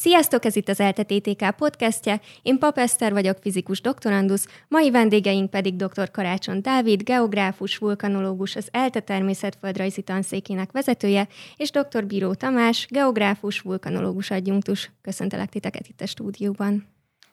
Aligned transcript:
Sziasztok, 0.00 0.44
ez 0.44 0.56
itt 0.56 0.68
az 0.68 0.80
ELTE 0.80 1.02
TTK 1.02 1.50
podcastje. 1.56 2.20
Én 2.42 2.58
Pap 2.58 2.78
Eszter 2.78 3.12
vagyok, 3.12 3.38
fizikus 3.40 3.80
doktorandusz, 3.80 4.46
mai 4.68 4.90
vendégeink 4.90 5.50
pedig 5.50 5.76
dr. 5.76 6.10
Karácson 6.10 6.62
Dávid, 6.62 7.02
geográfus, 7.02 7.76
vulkanológus, 7.76 8.56
az 8.56 8.68
ELTE 8.72 9.00
természetföldrajzi 9.00 10.02
tanszékének 10.02 10.72
vezetője, 10.72 11.28
és 11.56 11.70
dr. 11.70 12.06
Bíró 12.06 12.34
Tamás, 12.34 12.86
geográfus, 12.90 13.60
vulkanológus 13.60 14.30
adjunktus. 14.30 14.90
Köszöntelek 15.02 15.48
titeket 15.48 15.88
itt 15.88 16.00
a 16.00 16.06
stúdióban. 16.06 16.88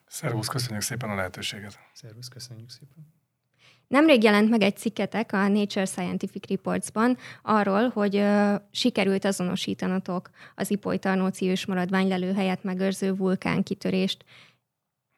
Szervusz, 0.08 0.48
köszönjük 0.48 0.84
szépen 0.84 1.10
a 1.10 1.16
lehetőséget. 1.16 1.80
Szervusz, 1.94 2.28
köszönjük 2.28 2.70
szépen. 2.70 3.17
Nemrég 3.88 4.24
jelent 4.24 4.50
meg 4.50 4.62
egy 4.62 4.78
cikketek 4.78 5.34
a 5.34 5.48
Nature 5.48 5.86
Scientific 5.86 6.50
Reports-ban 6.50 7.18
arról, 7.42 7.90
hogy 7.90 8.16
ö, 8.16 8.56
sikerült 8.72 9.26
azonosítanatok 9.26 10.30
az 10.56 10.72
Ipoly-Tarnóci 10.72 11.50
ősmaradvány 11.50 12.08
lelőhelyet 12.08 12.64
megőrző 12.64 13.14
vulkánkitörést. 13.14 14.26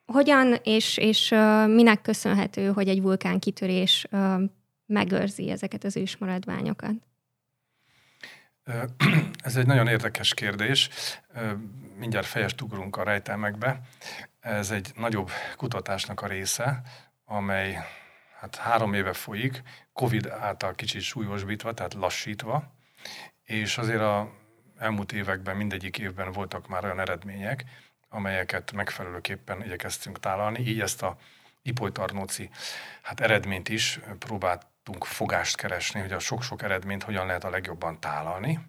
Hogyan 0.05 0.55
és, 0.63 0.97
és 0.97 1.31
ö, 1.31 1.67
minek 1.67 2.01
köszönhető, 2.01 2.67
hogy 2.67 2.87
egy 2.87 3.01
vulkánkitörés 3.01 4.07
ö, 4.09 4.43
megőrzi 4.85 5.49
ezeket 5.49 5.83
az 5.83 5.97
ősmaradványokat? 5.97 6.93
Ez 9.43 9.55
egy 9.55 9.65
nagyon 9.65 9.87
érdekes 9.87 10.33
kérdés. 10.33 10.89
Mindjárt 11.97 12.25
fejest 12.25 12.61
ugrunk 12.61 12.97
a 12.97 13.03
rejtelmekbe. 13.03 13.81
Ez 14.39 14.71
egy 14.71 14.91
nagyobb 14.95 15.29
kutatásnak 15.55 16.21
a 16.21 16.27
része, 16.27 16.81
amely 17.25 17.77
hát 18.39 18.55
három 18.55 18.93
éve 18.93 19.13
folyik, 19.13 19.61
Covid 19.93 20.27
által 20.27 20.75
kicsit 20.75 21.01
súlyosbítva, 21.01 21.73
tehát 21.73 21.93
lassítva, 21.93 22.73
és 23.43 23.77
azért 23.77 24.01
a 24.01 24.31
elmúlt 24.77 25.11
években 25.11 25.55
mindegyik 25.55 25.97
évben 25.97 26.31
voltak 26.31 26.67
már 26.67 26.83
olyan 26.83 26.99
eredmények, 26.99 27.63
amelyeket 28.09 28.71
megfelelőképpen 28.71 29.63
igyekeztünk 29.63 30.19
tálalni, 30.19 30.59
így 30.59 30.81
ezt 30.81 31.03
a 31.03 31.17
ipolytarnóci 31.61 32.49
hát 33.01 33.19
eredményt 33.19 33.69
is 33.69 33.99
próbáltunk 34.19 35.05
fogást 35.05 35.55
keresni, 35.55 35.99
hogy 35.99 36.11
a 36.11 36.19
sok-sok 36.19 36.61
eredményt 36.61 37.03
hogyan 37.03 37.25
lehet 37.25 37.43
a 37.43 37.49
legjobban 37.49 37.99
tálalni. 37.99 38.59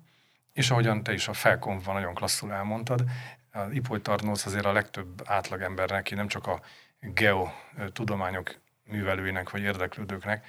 És 0.53 0.70
ahogyan 0.70 1.03
te 1.03 1.12
is 1.12 1.28
a 1.28 1.33
felkonfban 1.33 1.94
nagyon 1.94 2.14
klasszul 2.14 2.53
elmondtad, 2.53 3.05
az 3.53 3.72
ipolytarnóc 3.72 4.47
azért 4.47 4.64
a 4.64 4.72
legtöbb 4.72 5.22
átlagembernek, 5.25 6.11
nem 6.11 6.28
csak 6.28 6.47
a 6.47 6.61
geotudományok 7.00 8.55
művelőinek 8.91 9.50
vagy 9.50 9.62
érdeklődőknek, 9.62 10.46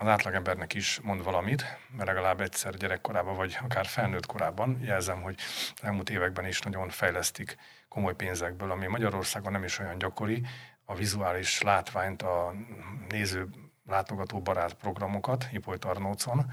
az 0.00 0.06
átlagembernek 0.06 0.74
is 0.74 1.00
mond 1.02 1.22
valamit, 1.22 1.64
mert 1.96 2.08
legalább 2.08 2.40
egyszer 2.40 2.74
gyerekkorában, 2.74 3.36
vagy 3.36 3.58
akár 3.62 3.86
felnőtt 3.86 4.26
korában 4.26 4.80
jelzem, 4.82 5.22
hogy 5.22 5.38
elmúlt 5.82 6.10
években 6.10 6.46
is 6.46 6.60
nagyon 6.60 6.88
fejlesztik 6.88 7.56
komoly 7.88 8.14
pénzekből, 8.14 8.70
ami 8.70 8.86
Magyarországon 8.86 9.52
nem 9.52 9.64
is 9.64 9.78
olyan 9.78 9.98
gyakori, 9.98 10.46
a 10.84 10.94
vizuális 10.94 11.62
látványt, 11.62 12.22
a 12.22 12.54
néző 13.08 13.48
látogató 13.86 14.40
barát 14.40 14.74
programokat 14.74 15.48
Ipoly 15.52 15.78
Tarnócon. 15.78 16.52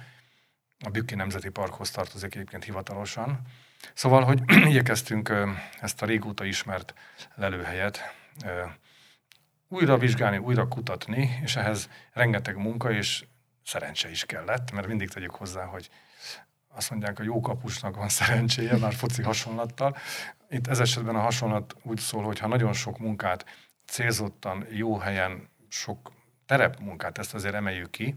A 0.86 0.89
Bükki 0.89 1.16
Nemzeti 1.16 1.49
Parkhoz 1.49 1.92
tartozik 1.92 2.36
egyébként 2.36 2.64
hivatalosan. 2.64 3.42
Szóval, 3.94 4.23
hogy 4.23 4.42
igyekeztünk 4.72 5.33
ezt 5.81 6.02
a 6.02 6.05
régóta 6.05 6.45
ismert 6.45 6.94
lelőhelyet 7.36 7.99
újra 9.67 9.97
vizsgálni, 9.97 10.38
újra 10.38 10.67
kutatni, 10.67 11.39
és 11.44 11.55
ehhez 11.55 11.89
rengeteg 12.13 12.58
munka 12.58 12.91
és 12.91 13.25
szerencse 13.63 14.09
is 14.09 14.25
kellett, 14.25 14.71
mert 14.71 14.88
mindig 14.88 15.09
tegyük 15.09 15.35
hozzá, 15.35 15.66
hogy 15.66 15.89
azt 16.67 16.89
mondják, 16.89 17.19
a 17.19 17.23
jó 17.23 17.39
kapusnak 17.39 17.95
van 17.95 18.09
szerencséje, 18.09 18.77
már 18.77 18.93
foci 18.93 19.21
hasonlattal. 19.21 19.97
Itt 20.49 20.67
ez 20.67 20.80
esetben 20.80 21.15
a 21.15 21.20
hasonlat 21.20 21.75
úgy 21.83 21.99
szól, 21.99 22.23
hogy 22.23 22.39
ha 22.39 22.48
nagyon 22.48 22.73
sok 22.73 22.98
munkát 22.98 23.45
célzottan, 23.86 24.65
jó 24.70 24.98
helyen, 24.98 25.49
sok 25.67 26.11
terepmunkát, 26.45 27.17
ezt 27.17 27.33
azért 27.33 27.54
emeljük 27.54 27.89
ki. 27.89 28.15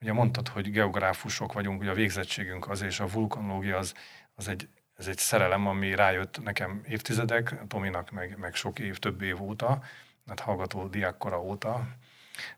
Ugye 0.00 0.12
mondtad, 0.12 0.48
hogy 0.48 0.70
geográfusok 0.70 1.52
vagyunk, 1.52 1.80
ugye 1.80 1.90
a 1.90 1.94
végzettségünk 1.94 2.68
az, 2.68 2.82
és 2.82 3.00
a 3.00 3.06
vulkanológia 3.06 3.76
az, 3.76 3.94
az 4.34 4.48
egy, 4.48 4.68
ez 4.96 5.06
egy 5.06 5.18
szerelem, 5.18 5.66
ami 5.66 5.94
rájött 5.94 6.42
nekem 6.42 6.82
évtizedek, 6.88 7.66
Tominak 7.68 8.10
meg, 8.10 8.36
meg 8.38 8.54
sok 8.54 8.78
év, 8.78 8.98
több 8.98 9.22
év 9.22 9.42
óta, 9.42 9.82
hát 10.26 10.40
hallgató 10.40 10.86
diákkora 10.86 11.42
óta. 11.42 11.88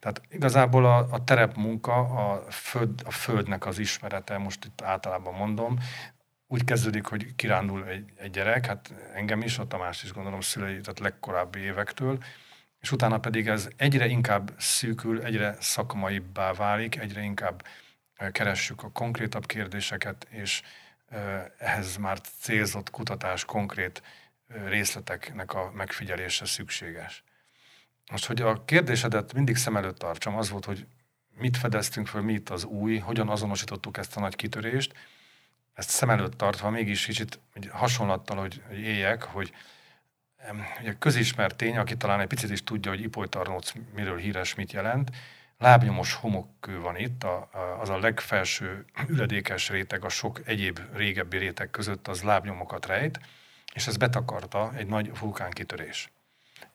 Tehát 0.00 0.22
igazából 0.28 0.84
a, 0.84 1.06
a 1.10 1.24
terepmunka, 1.24 1.94
a, 1.94 2.50
föld, 2.50 3.02
a 3.04 3.10
földnek 3.10 3.66
az 3.66 3.78
ismerete, 3.78 4.38
most 4.38 4.64
itt 4.64 4.82
általában 4.82 5.34
mondom, 5.34 5.78
úgy 6.46 6.64
kezdődik, 6.64 7.06
hogy 7.06 7.34
kirándul 7.34 7.86
egy, 7.86 8.12
egy 8.16 8.30
gyerek, 8.30 8.66
hát 8.66 8.94
engem 9.14 9.42
is, 9.42 9.58
a 9.58 9.66
Tamás 9.66 10.02
is 10.02 10.12
gondolom 10.12 10.40
szülei, 10.40 10.80
tehát 10.80 10.98
legkorábbi 10.98 11.60
évektől, 11.60 12.18
és 12.80 12.92
utána 12.92 13.18
pedig 13.18 13.48
ez 13.48 13.68
egyre 13.76 14.06
inkább 14.06 14.52
szűkül, 14.58 15.22
egyre 15.22 15.56
szakmaibbá 15.60 16.52
válik, 16.52 16.98
egyre 16.98 17.22
inkább 17.22 17.64
keressük 18.32 18.82
a 18.82 18.90
konkrétabb 18.90 19.46
kérdéseket, 19.46 20.26
és 20.30 20.62
ehhez 21.58 21.96
már 21.96 22.20
célzott 22.20 22.90
kutatás, 22.90 23.44
konkrét 23.44 24.02
részleteknek 24.64 25.54
a 25.54 25.70
megfigyelése 25.74 26.44
szükséges. 26.44 27.24
Most, 28.10 28.26
hogy 28.26 28.40
a 28.40 28.64
kérdésedet 28.64 29.32
mindig 29.32 29.56
szem 29.56 29.76
előtt 29.76 29.98
tartsam, 29.98 30.36
az 30.36 30.50
volt, 30.50 30.64
hogy 30.64 30.86
mit 31.36 31.56
fedeztünk 31.56 32.06
föl, 32.06 32.22
mi 32.22 32.32
itt 32.32 32.48
az 32.48 32.64
új, 32.64 32.98
hogyan 32.98 33.28
azonosítottuk 33.28 33.96
ezt 33.96 34.16
a 34.16 34.20
nagy 34.20 34.36
kitörést, 34.36 34.92
ezt 35.74 35.88
szem 35.88 36.10
előtt 36.10 36.36
tartva 36.36 36.70
mégis 36.70 37.06
kicsit 37.06 37.38
hasonlattal, 37.70 38.36
hogy, 38.36 38.62
hogy 38.68 38.78
éljek, 38.78 39.22
hogy 39.22 39.52
ugye 40.80 40.94
közismert 40.98 41.56
tény, 41.56 41.76
aki 41.76 41.96
talán 41.96 42.20
egy 42.20 42.26
picit 42.26 42.50
is 42.50 42.64
tudja, 42.64 42.90
hogy 42.90 43.00
Ipolytarnóc 43.00 43.72
miről 43.94 44.16
híres, 44.16 44.54
mit 44.54 44.72
jelent, 44.72 45.10
lábnyomos 45.58 46.14
homokkő 46.14 46.80
van 46.80 46.96
itt, 46.96 47.24
a, 47.24 47.48
a, 47.52 47.80
az 47.80 47.88
a 47.88 47.98
legfelső 47.98 48.84
üledékes 49.08 49.68
réteg, 49.68 50.04
a 50.04 50.08
sok 50.08 50.40
egyéb 50.44 50.80
régebbi 50.92 51.36
réteg 51.36 51.70
között 51.70 52.08
az 52.08 52.22
lábnyomokat 52.22 52.86
rejt, 52.86 53.20
és 53.74 53.86
ez 53.86 53.96
betakarta 53.96 54.72
egy 54.76 54.86
nagy 54.86 55.18
vulkánkitörés. 55.18 56.10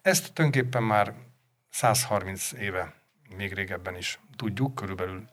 Ezt 0.02 0.34
tulajdonképpen 0.34 0.84
már 0.84 1.14
130 1.70 2.52
éve, 2.52 2.94
még 3.36 3.54
régebben 3.54 3.96
is 3.96 4.20
tudjuk, 4.36 4.76
körülbelül 4.76 5.30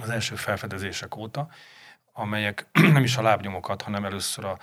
az 0.00 0.10
első 0.10 0.34
felfedezések 0.34 1.16
óta, 1.16 1.48
amelyek 2.12 2.66
nem 2.92 3.02
is 3.02 3.16
a 3.16 3.22
lábnyomokat, 3.22 3.82
hanem 3.82 4.04
először 4.04 4.44
a 4.44 4.58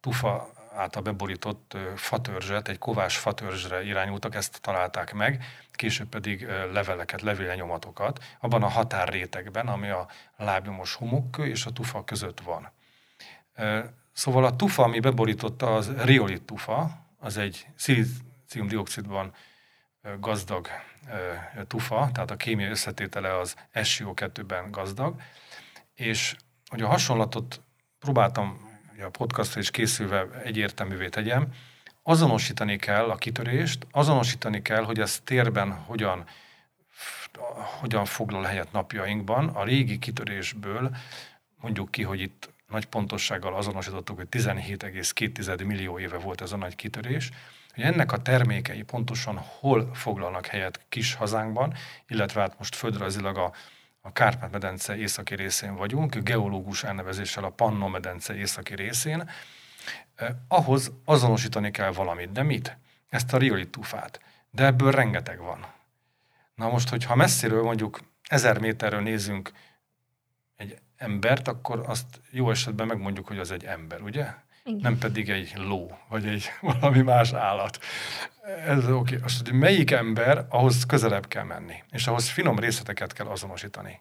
tufa 0.00 0.52
által 0.74 1.02
beborított 1.02 1.76
fatörzset, 1.96 2.68
egy 2.68 2.78
kovás 2.78 3.16
fatörzsre 3.16 3.84
irányultak, 3.84 4.34
ezt 4.34 4.60
találták 4.60 5.12
meg, 5.12 5.44
később 5.72 6.08
pedig 6.08 6.46
leveleket, 6.72 7.20
levélnyomatokat, 7.20 8.24
abban 8.40 8.62
a 8.62 8.68
határrétegben, 8.68 9.68
ami 9.68 9.88
a 9.88 10.08
lábnyomos 10.36 10.94
homokkő 10.94 11.46
és 11.46 11.66
a 11.66 11.72
tufa 11.72 12.04
között 12.04 12.40
van. 12.40 12.70
Szóval 14.12 14.44
a 14.44 14.56
tufa, 14.56 14.82
ami 14.82 15.00
beborította, 15.00 15.74
az 15.74 15.92
riolit 15.96 16.42
tufa, 16.42 17.06
az 17.18 17.36
egy 17.36 17.66
szilícium-dioxidban 18.46 19.34
gazdag 20.20 20.68
tufa, 21.66 22.10
tehát 22.12 22.30
a 22.30 22.36
kémiai 22.36 22.70
összetétele 22.70 23.38
az 23.38 23.56
SiO2-ben 23.74 24.70
gazdag, 24.70 25.20
és 25.94 26.36
hogy 26.66 26.82
a 26.82 26.86
hasonlatot 26.86 27.60
próbáltam 27.98 28.72
a 29.04 29.08
podcastra 29.08 29.60
is 29.60 29.70
készülve 29.70 30.26
egyértelművé 30.42 31.08
tegyem, 31.08 31.52
azonosítani 32.02 32.76
kell 32.76 33.10
a 33.10 33.16
kitörést, 33.16 33.86
azonosítani 33.90 34.62
kell, 34.62 34.82
hogy 34.82 35.00
ez 35.00 35.20
térben 35.24 35.72
hogyan, 35.72 36.24
hogyan 37.80 38.04
foglal 38.04 38.42
helyet 38.42 38.72
napjainkban. 38.72 39.48
A 39.48 39.64
régi 39.64 39.98
kitörésből 39.98 40.96
mondjuk 41.60 41.90
ki, 41.90 42.02
hogy 42.02 42.20
itt 42.20 42.52
nagy 42.68 42.86
pontossággal 42.86 43.54
azonosítottuk, 43.54 44.16
hogy 44.16 44.26
17,2 44.30 45.66
millió 45.66 45.98
éve 45.98 46.18
volt 46.18 46.40
ez 46.40 46.52
a 46.52 46.56
nagy 46.56 46.76
kitörés, 46.76 47.30
hogy 47.74 47.84
ennek 47.84 48.12
a 48.12 48.22
termékei 48.22 48.82
pontosan 48.82 49.36
hol 49.36 49.94
foglalnak 49.94 50.46
helyet 50.46 50.80
kis 50.88 51.14
hazánkban, 51.14 51.74
illetve 52.06 52.40
hát 52.40 52.58
most 52.58 52.74
földrajzilag 52.74 53.36
a, 53.36 53.52
a 54.00 54.12
Kárpát-medence 54.12 54.96
északi 54.96 55.34
részén 55.34 55.76
vagyunk, 55.76 56.16
geológus 56.16 56.84
elnevezéssel 56.84 57.44
a 57.44 57.50
Pannon-medence 57.50 58.34
északi 58.34 58.74
részén, 58.74 59.30
eh, 60.14 60.28
ahhoz 60.48 60.92
azonosítani 61.04 61.70
kell 61.70 61.92
valamit. 61.92 62.32
De 62.32 62.42
mit? 62.42 62.78
Ezt 63.08 63.32
a 63.32 63.38
riolitufát. 63.38 64.20
De 64.50 64.64
ebből 64.64 64.90
rengeteg 64.90 65.38
van. 65.38 65.66
Na 66.54 66.68
most, 66.68 66.88
hogyha 66.88 67.14
messziről 67.14 67.62
mondjuk 67.62 68.00
ezer 68.22 68.58
méterről 68.58 69.00
nézünk 69.00 69.52
egy 70.56 70.78
embert, 70.96 71.48
akkor 71.48 71.82
azt 71.86 72.20
jó 72.30 72.50
esetben 72.50 72.86
megmondjuk, 72.86 73.26
hogy 73.26 73.38
az 73.38 73.50
egy 73.50 73.64
ember, 73.64 74.00
ugye? 74.00 74.34
Igen. 74.64 74.80
nem 74.82 74.98
pedig 74.98 75.30
egy 75.30 75.52
ló, 75.56 75.98
vagy 76.08 76.26
egy 76.26 76.50
valami 76.80 77.00
más 77.00 77.32
állat. 77.32 77.78
Ez 78.66 78.78
oké. 78.78 78.92
Okay. 78.92 79.18
Azt, 79.22 79.48
hogy 79.48 79.58
melyik 79.58 79.90
ember, 79.90 80.46
ahhoz 80.48 80.86
közelebb 80.86 81.28
kell 81.28 81.44
menni, 81.44 81.82
és 81.90 82.06
ahhoz 82.06 82.28
finom 82.28 82.58
részleteket 82.58 83.12
kell 83.12 83.26
azonosítani. 83.26 84.00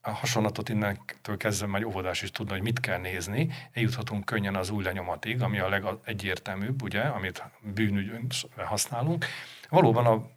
a 0.00 0.10
hasonlatot 0.10 0.68
innentől 0.68 1.36
kezdve 1.36 1.66
már 1.66 1.84
óvodás 1.84 2.22
is 2.22 2.30
tudna, 2.30 2.52
hogy 2.52 2.62
mit 2.62 2.80
kell 2.80 2.98
nézni. 2.98 3.50
Eljuthatunk 3.72 4.24
könnyen 4.24 4.54
az 4.56 4.70
új 4.70 4.82
lenyomatig, 4.84 5.42
ami 5.42 5.58
a 5.58 5.68
legegyértelműbb, 5.68 6.82
ugye, 6.82 7.00
amit 7.00 7.42
bűnügyön 7.60 8.26
használunk. 8.56 9.26
Valóban 9.68 10.06
a, 10.06 10.30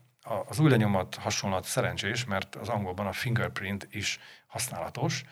az 0.48 0.60
új 0.60 0.70
lenyomat 0.70 1.16
hasonlat 1.16 1.64
szerencsés, 1.64 2.26
mert 2.26 2.56
az 2.56 2.70
angolban 2.70 3.08
a 3.08 3.12
fingerprint 3.12 3.88
is 3.92 4.20
használatos, 4.48 5.24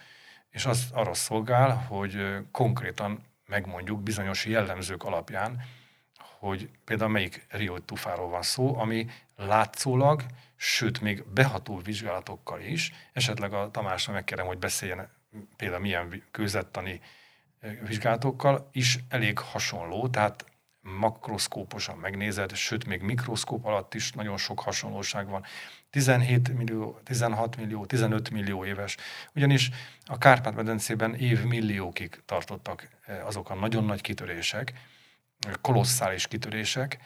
és 0.49 0.65
az 0.65 0.89
arra 0.93 1.13
szolgál, 1.13 1.75
hogy 1.75 2.35
konkrétan 2.51 3.27
megmondjuk 3.49 4.03
bizonyos 4.03 4.45
jellemzők 4.45 5.03
alapján, 5.03 5.61
hogy 6.39 6.69
például 6.85 7.09
melyik 7.09 7.45
Rio 7.49 7.79
tufáról 7.79 8.29
van 8.29 8.41
szó, 8.41 8.77
ami 8.77 9.07
látszólag, 9.35 10.25
sőt 10.55 11.01
még 11.01 11.23
beható 11.33 11.77
vizsgálatokkal 11.77 12.61
is, 12.61 12.91
esetleg 13.13 13.53
a 13.53 13.71
Tamásra 13.71 14.13
megkérem, 14.13 14.45
hogy 14.45 14.57
beszéljen 14.57 15.09
például 15.55 15.81
milyen 15.81 16.23
kőzettani 16.31 17.01
vizsgálatokkal 17.87 18.69
is 18.71 18.99
elég 19.09 19.39
hasonló, 19.39 20.07
tehát 20.07 20.45
makroszkóposan 20.81 21.97
megnézed, 21.97 22.55
sőt 22.55 22.85
még 22.85 23.01
mikroszkóp 23.01 23.65
alatt 23.65 23.93
is 23.93 24.11
nagyon 24.11 24.37
sok 24.37 24.59
hasonlóság 24.59 25.27
van. 25.27 25.43
17 25.89 26.57
millió, 26.57 26.99
16 27.03 27.57
millió, 27.57 27.85
15 27.85 28.29
millió 28.29 28.65
éves. 28.65 28.97
Ugyanis 29.35 29.69
a 30.05 30.17
Kárpát-medencében 30.17 31.15
évmilliókig 31.15 32.21
tartottak 32.25 32.89
azok 33.25 33.49
a 33.49 33.55
nagyon 33.55 33.85
nagy 33.85 34.01
kitörések, 34.01 34.73
kolosszális 35.61 36.27
kitörések. 36.27 36.97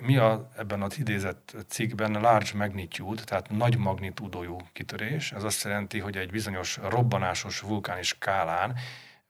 Mi 0.00 0.16
a, 0.16 0.50
ebben 0.56 0.82
az 0.82 0.98
idézett 0.98 1.56
cikkben 1.68 2.12
large 2.12 2.50
magnitude, 2.54 3.22
tehát 3.22 3.50
nagy 3.50 3.76
magnitúdójú 3.76 4.56
kitörés. 4.72 5.32
Ez 5.32 5.42
azt 5.42 5.64
jelenti, 5.64 5.98
hogy 5.98 6.16
egy 6.16 6.30
bizonyos 6.30 6.76
robbanásos 6.76 7.60
vulkáni 7.60 8.02
skálán 8.02 8.76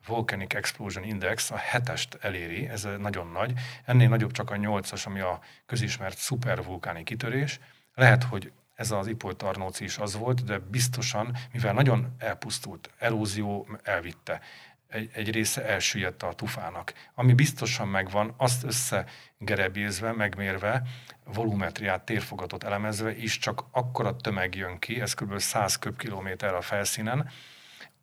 Volcanic 0.06 0.54
Explosion 0.54 1.04
Index 1.04 1.50
a 1.50 1.56
hetest 1.56 2.18
eléri, 2.20 2.68
ez 2.68 2.88
nagyon 2.98 3.26
nagy. 3.26 3.52
Ennél 3.84 4.08
nagyobb 4.08 4.30
csak 4.30 4.50
a 4.50 4.56
nyolcas, 4.56 5.06
ami 5.06 5.20
a 5.20 5.40
közismert 5.66 6.18
szupervulkáni 6.18 7.02
kitörés. 7.02 7.60
Lehet, 7.94 8.22
hogy 8.22 8.52
ez 8.78 8.90
az 8.90 9.06
Ipoly 9.06 9.36
Tarnóci 9.36 9.84
is 9.84 9.98
az 9.98 10.16
volt, 10.16 10.44
de 10.44 10.58
biztosan, 10.58 11.36
mivel 11.52 11.72
nagyon 11.72 12.14
elpusztult, 12.18 12.90
erózió 12.98 13.68
elvitte, 13.82 14.40
egy, 14.88 15.10
egy 15.12 15.30
része 15.30 15.64
elsüllyedt 15.66 16.22
a 16.22 16.32
tufának. 16.32 16.92
Ami 17.14 17.34
biztosan 17.34 17.88
megvan, 17.88 18.34
azt 18.36 18.64
összegerebézve, 18.64 20.12
megmérve, 20.12 20.82
volumetriát, 21.24 22.04
térfogatot 22.04 22.64
elemezve 22.64 23.16
is 23.16 23.38
csak 23.38 23.64
akkora 23.70 24.16
tömeg 24.16 24.54
jön 24.54 24.78
ki, 24.78 25.00
ez 25.00 25.14
kb. 25.14 25.38
100 25.38 25.76
köbkilométer 25.76 26.54
a 26.54 26.60
felszínen, 26.60 27.30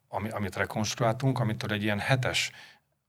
ami, 0.07 0.29
amit 0.29 0.55
rekonstruáltunk, 0.55 1.39
amitől 1.39 1.71
egy 1.71 1.83
ilyen 1.83 1.99
hetes 1.99 2.51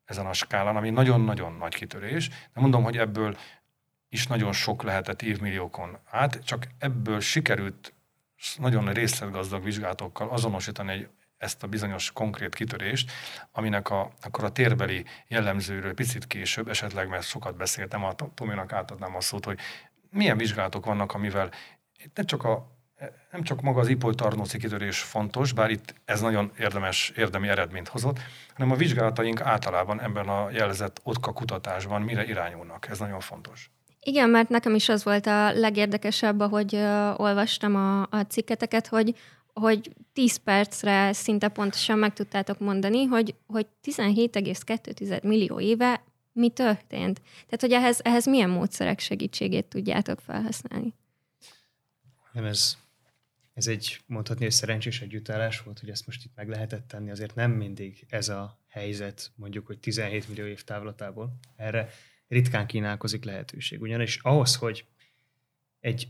ezen 0.05 0.27
a 0.27 0.33
skálán, 0.33 0.77
ami 0.77 0.91
nagyon-nagyon 0.91 1.53
nagy 1.53 1.75
kitörés, 1.75 2.29
de 2.29 2.61
mondom, 2.61 2.83
hogy 2.83 2.99
ebből 2.99 3.37
is 4.08 4.26
nagyon 4.26 4.53
sok 4.53 4.82
lehetett 4.82 5.23
évmilliókon 5.23 5.99
át, 6.11 6.44
csak 6.44 6.67
ebből 6.79 7.20
sikerült 7.20 7.94
nagyon 8.56 8.93
részletgazdag 8.93 9.64
vizsgálatokkal 9.64 10.29
azonosítani 10.29 10.93
egy, 10.93 11.08
ezt 11.38 11.62
a 11.62 11.67
bizonyos 11.67 12.12
konkrét 12.12 12.55
kitörést, 12.55 13.12
aminek 13.53 13.91
a, 13.91 14.12
akkor 14.23 14.44
a 14.44 14.53
térbeli 14.53 15.05
jellemzőről 15.29 15.94
picit 15.94 16.26
később, 16.26 16.69
esetleg 16.69 17.08
mert 17.08 17.26
sokat 17.26 17.56
beszéltem, 17.56 18.05
a 18.05 18.14
Tominak 18.35 18.73
átadnám 18.73 19.17
a 19.17 19.20
szót, 19.20 19.44
hogy 19.44 19.58
milyen 20.11 20.37
vizsgálatok 20.37 20.85
vannak, 20.85 21.14
amivel 21.14 21.50
ne 22.14 22.23
csak 22.23 22.44
a 22.44 22.75
nem 23.31 23.43
csak 23.43 23.61
maga 23.61 23.81
az 23.81 23.88
ipoly 23.88 24.14
tarnóci 24.14 24.58
kitörés 24.58 24.99
fontos, 24.99 25.53
bár 25.53 25.70
itt 25.70 25.94
ez 26.05 26.20
nagyon 26.20 26.53
érdemes, 26.58 27.08
érdemi 27.17 27.49
eredményt 27.49 27.88
hozott, 27.88 28.20
hanem 28.55 28.70
a 28.70 28.76
vizsgálataink 28.76 29.41
általában 29.41 30.00
ebben 30.00 30.29
a 30.29 30.50
jelzett 30.50 31.00
otka 31.03 31.32
kutatásban 31.32 32.03
mire 32.03 32.25
irányulnak. 32.25 32.88
Ez 32.88 32.99
nagyon 32.99 33.20
fontos. 33.20 33.70
Igen, 34.06 34.31
mert 34.31 34.49
nekem 34.49 34.75
is 34.75 34.88
az 34.88 35.05
volt 35.05 35.26
a 35.26 35.53
legérdekesebb, 35.53 36.41
ahogy 36.41 36.75
uh, 36.75 37.20
olvastam 37.20 37.75
a, 37.75 38.03
a 38.03 38.20
cikketeket, 38.29 38.87
hogy 38.87 39.14
hogy 39.53 39.91
10 40.12 40.37
percre 40.37 41.12
szinte 41.12 41.49
pontosan 41.49 41.99
meg 41.99 42.12
tudtátok 42.12 42.58
mondani, 42.58 43.05
hogy, 43.05 43.35
hogy 43.47 43.67
17,2 43.85 45.23
millió 45.23 45.61
éve 45.61 46.05
mi 46.32 46.49
történt. 46.49 47.20
Tehát, 47.20 47.61
hogy 47.61 47.73
ehhez, 47.73 48.00
ehhez 48.03 48.26
milyen 48.26 48.50
módszerek 48.50 48.99
segítségét 48.99 49.67
tudjátok 49.67 50.20
felhasználni? 50.20 50.94
Nem, 52.32 52.44
ez 52.44 52.76
ez 53.55 53.67
egy 53.67 54.00
mondhatni, 54.06 54.44
hogy 54.44 54.53
szerencsés 54.53 55.00
együttállás 55.00 55.61
volt, 55.61 55.79
hogy 55.79 55.88
ezt 55.88 56.06
most 56.06 56.25
itt 56.25 56.32
meg 56.35 56.49
lehetett 56.49 56.88
tenni. 56.88 57.11
Azért 57.11 57.35
nem 57.35 57.50
mindig 57.50 58.06
ez 58.08 58.29
a 58.29 58.58
helyzet, 58.69 59.31
mondjuk, 59.35 59.67
hogy 59.67 59.79
17 59.79 60.29
millió 60.29 60.44
év 60.44 60.64
távlatából. 60.64 61.38
Erre 61.56 61.88
ritkán 62.28 62.67
kínálkozik 62.67 63.25
lehetőség. 63.25 63.81
Ugyanis 63.81 64.19
ahhoz, 64.23 64.56
hogy 64.56 64.87
egy 65.81 66.08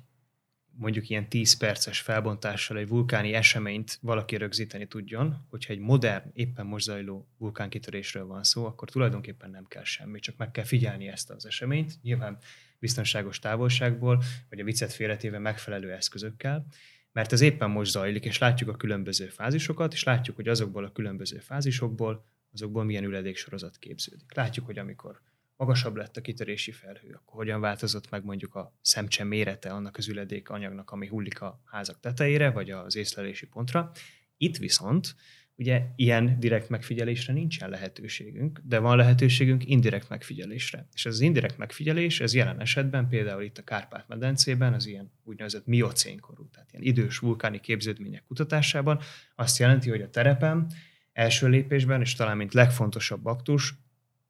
mondjuk 0.78 1.08
ilyen 1.08 1.28
10 1.28 1.56
perces 1.56 2.00
felbontással 2.00 2.78
egy 2.78 2.88
vulkáni 2.88 3.32
eseményt 3.32 3.98
valaki 4.00 4.36
rögzíteni 4.36 4.86
tudjon, 4.86 5.46
hogyha 5.50 5.72
egy 5.72 5.78
modern, 5.78 6.30
éppen 6.32 6.66
most 6.66 6.84
zajló 6.84 7.28
vulkánkitörésről 7.38 8.26
van 8.26 8.44
szó, 8.44 8.66
akkor 8.66 8.90
tulajdonképpen 8.90 9.50
nem 9.50 9.64
kell 9.64 9.84
semmi, 9.84 10.18
csak 10.20 10.36
meg 10.36 10.50
kell 10.50 10.64
figyelni 10.64 11.08
ezt 11.08 11.30
az 11.30 11.46
eseményt, 11.46 12.02
nyilván 12.02 12.38
biztonságos 12.78 13.38
távolságból, 13.38 14.22
vagy 14.48 14.60
a 14.60 14.64
viccet 14.64 14.92
félretéve 14.92 15.38
megfelelő 15.38 15.92
eszközökkel, 15.92 16.66
mert 17.12 17.32
ez 17.32 17.40
éppen 17.40 17.70
most 17.70 17.90
zajlik, 17.90 18.24
és 18.24 18.38
látjuk 18.38 18.68
a 18.68 18.76
különböző 18.76 19.26
fázisokat, 19.26 19.92
és 19.92 20.02
látjuk, 20.02 20.36
hogy 20.36 20.48
azokból 20.48 20.84
a 20.84 20.92
különböző 20.92 21.38
fázisokból, 21.38 22.24
azokból 22.52 22.84
milyen 22.84 23.04
üledéksorozat 23.04 23.78
képződik. 23.78 24.34
Látjuk, 24.34 24.66
hogy 24.66 24.78
amikor 24.78 25.20
magasabb 25.56 25.96
lett 25.96 26.16
a 26.16 26.20
kitörési 26.20 26.72
felhő, 26.72 27.08
akkor 27.12 27.34
hogyan 27.34 27.60
változott 27.60 28.10
meg 28.10 28.24
mondjuk 28.24 28.54
a 28.54 28.76
szemcse 28.80 29.24
mérete 29.24 29.70
annak 29.70 29.96
az 29.96 30.08
üledék 30.08 30.48
anyagnak, 30.48 30.90
ami 30.90 31.06
hullik 31.06 31.40
a 31.40 31.60
házak 31.64 32.00
tetejére, 32.00 32.50
vagy 32.50 32.70
az 32.70 32.96
észlelési 32.96 33.46
pontra. 33.46 33.90
Itt 34.36 34.56
viszont 34.56 35.14
Ugye 35.58 35.82
ilyen 35.96 36.40
direkt 36.40 36.68
megfigyelésre 36.68 37.32
nincsen 37.32 37.70
lehetőségünk, 37.70 38.60
de 38.64 38.78
van 38.78 38.96
lehetőségünk 38.96 39.66
indirekt 39.66 40.08
megfigyelésre. 40.08 40.88
És 40.94 41.06
ez 41.06 41.12
az 41.12 41.20
indirekt 41.20 41.58
megfigyelés, 41.58 42.20
ez 42.20 42.34
jelen 42.34 42.60
esetben 42.60 43.08
például 43.08 43.42
itt 43.42 43.58
a 43.58 43.62
Kárpát-medencében, 43.62 44.74
az 44.74 44.86
ilyen 44.86 45.12
úgynevezett 45.24 45.66
miocénkorú, 45.66 46.48
tehát 46.48 46.72
ilyen 46.72 46.84
idős 46.84 47.18
vulkáni 47.18 47.60
képződmények 47.60 48.24
kutatásában 48.24 49.00
azt 49.34 49.58
jelenti, 49.58 49.90
hogy 49.90 50.02
a 50.02 50.10
terepen 50.10 50.66
első 51.12 51.48
lépésben, 51.48 52.00
és 52.00 52.14
talán 52.14 52.36
mint 52.36 52.54
legfontosabb 52.54 53.26
aktus, 53.26 53.74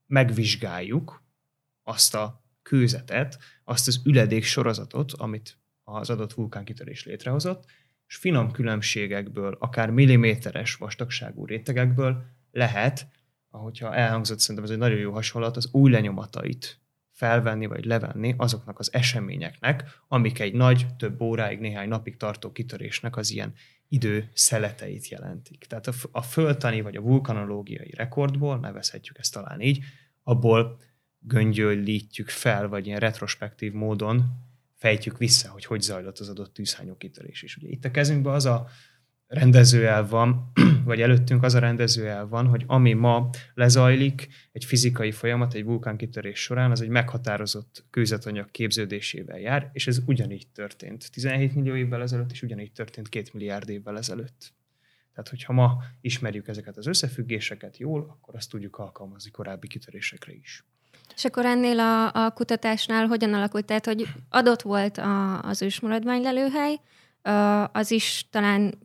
megvizsgáljuk 0.06 1.22
azt 1.82 2.14
a 2.14 2.44
kőzetet, 2.62 3.38
azt 3.64 3.88
az 3.88 4.00
üledék 4.04 4.44
sorozatot, 4.44 5.12
amit 5.12 5.58
az 5.82 6.10
adott 6.10 6.32
vulkánkitörés 6.32 7.04
létrehozott, 7.04 7.64
és 8.06 8.16
finom 8.16 8.50
különbségekből, 8.50 9.56
akár 9.60 9.90
milliméteres 9.90 10.74
vastagságú 10.74 11.44
rétegekből 11.44 12.24
lehet, 12.50 13.08
ahogyha 13.50 13.94
elhangzott, 13.94 14.38
szerintem 14.38 14.64
ez 14.64 14.70
egy 14.70 14.78
nagyon 14.78 14.98
jó 14.98 15.12
hasonlat, 15.12 15.56
az 15.56 15.68
új 15.72 15.90
lenyomatait 15.90 16.80
felvenni 17.12 17.66
vagy 17.66 17.84
levenni 17.84 18.34
azoknak 18.36 18.78
az 18.78 18.92
eseményeknek, 18.92 19.84
amik 20.08 20.38
egy 20.38 20.54
nagy, 20.54 20.86
több 20.96 21.20
óráig, 21.20 21.58
néhány 21.58 21.88
napig 21.88 22.16
tartó 22.16 22.52
kitörésnek 22.52 23.16
az 23.16 23.30
ilyen 23.30 23.54
idő 23.88 24.30
szeleteit 24.32 25.08
jelentik. 25.08 25.64
Tehát 25.64 25.86
a, 25.86 25.92
a 26.10 26.22
föltani 26.22 26.80
vagy 26.80 26.96
a 26.96 27.00
vulkanológiai 27.00 27.90
rekordból, 27.96 28.58
nevezhetjük 28.58 29.18
ezt 29.18 29.32
talán 29.32 29.60
így, 29.60 29.84
abból 30.22 30.80
göngyölítjük 31.18 32.28
fel, 32.28 32.68
vagy 32.68 32.86
ilyen 32.86 33.00
retrospektív 33.00 33.72
módon 33.72 34.24
fejtjük 34.74 35.18
vissza, 35.18 35.50
hogy 35.50 35.64
hogy 35.64 35.80
zajlott 35.80 36.18
az 36.18 36.28
adott 36.28 36.54
tűzhányó 36.54 36.96
kitörés 36.96 37.42
is. 37.42 37.56
Ugye 37.56 37.68
itt 37.68 37.84
a 37.84 37.90
kezünkben 37.90 38.34
az 38.34 38.44
a 38.44 38.68
rendezőel 39.26 40.06
van, 40.06 40.52
vagy 40.84 41.00
előttünk 41.00 41.42
az 41.42 41.54
a 41.54 41.58
rendezőel 41.58 42.26
van, 42.26 42.46
hogy 42.46 42.64
ami 42.66 42.92
ma 42.92 43.30
lezajlik, 43.54 44.28
egy 44.52 44.64
fizikai 44.64 45.10
folyamat, 45.10 45.54
egy 45.54 45.64
vulkánkitörés 45.64 46.40
során, 46.40 46.70
az 46.70 46.80
egy 46.80 46.88
meghatározott 46.88 47.84
kőzetanyag 47.90 48.50
képződésével 48.50 49.38
jár, 49.38 49.70
és 49.72 49.86
ez 49.86 49.98
ugyanígy 50.06 50.46
történt 50.54 51.10
17 51.12 51.54
millió 51.54 51.74
évvel 51.74 52.02
ezelőtt, 52.02 52.30
és 52.30 52.42
ugyanígy 52.42 52.72
történt 52.72 53.08
2 53.08 53.30
milliárd 53.32 53.68
évvel 53.68 53.98
ezelőtt. 53.98 54.54
Tehát, 55.14 55.30
hogyha 55.30 55.52
ma 55.52 55.76
ismerjük 56.00 56.48
ezeket 56.48 56.76
az 56.76 56.86
összefüggéseket 56.86 57.76
jól, 57.76 58.06
akkor 58.08 58.34
azt 58.34 58.50
tudjuk 58.50 58.78
alkalmazni 58.78 59.30
korábbi 59.30 59.66
kitörésekre 59.66 60.32
is. 60.32 60.64
És 61.14 61.24
akkor 61.24 61.44
ennél 61.44 61.78
a, 61.80 62.12
a 62.12 62.30
kutatásnál 62.30 63.06
hogyan 63.06 63.34
alakult? 63.34 63.64
Tehát, 63.64 63.86
hogy 63.86 64.06
adott 64.28 64.62
volt 64.62 64.98
a, 64.98 65.42
az 65.42 65.62
ősmaradványlelőhely, 65.62 66.80
az 67.72 67.90
is 67.90 68.26
talán, 68.30 68.78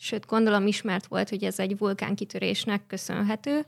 sőt 0.00 0.26
gondolom 0.26 0.66
ismert 0.66 1.06
volt, 1.06 1.28
hogy 1.28 1.44
ez 1.44 1.58
egy 1.58 1.78
vulkánkitörésnek 1.78 2.86
köszönhető, 2.86 3.64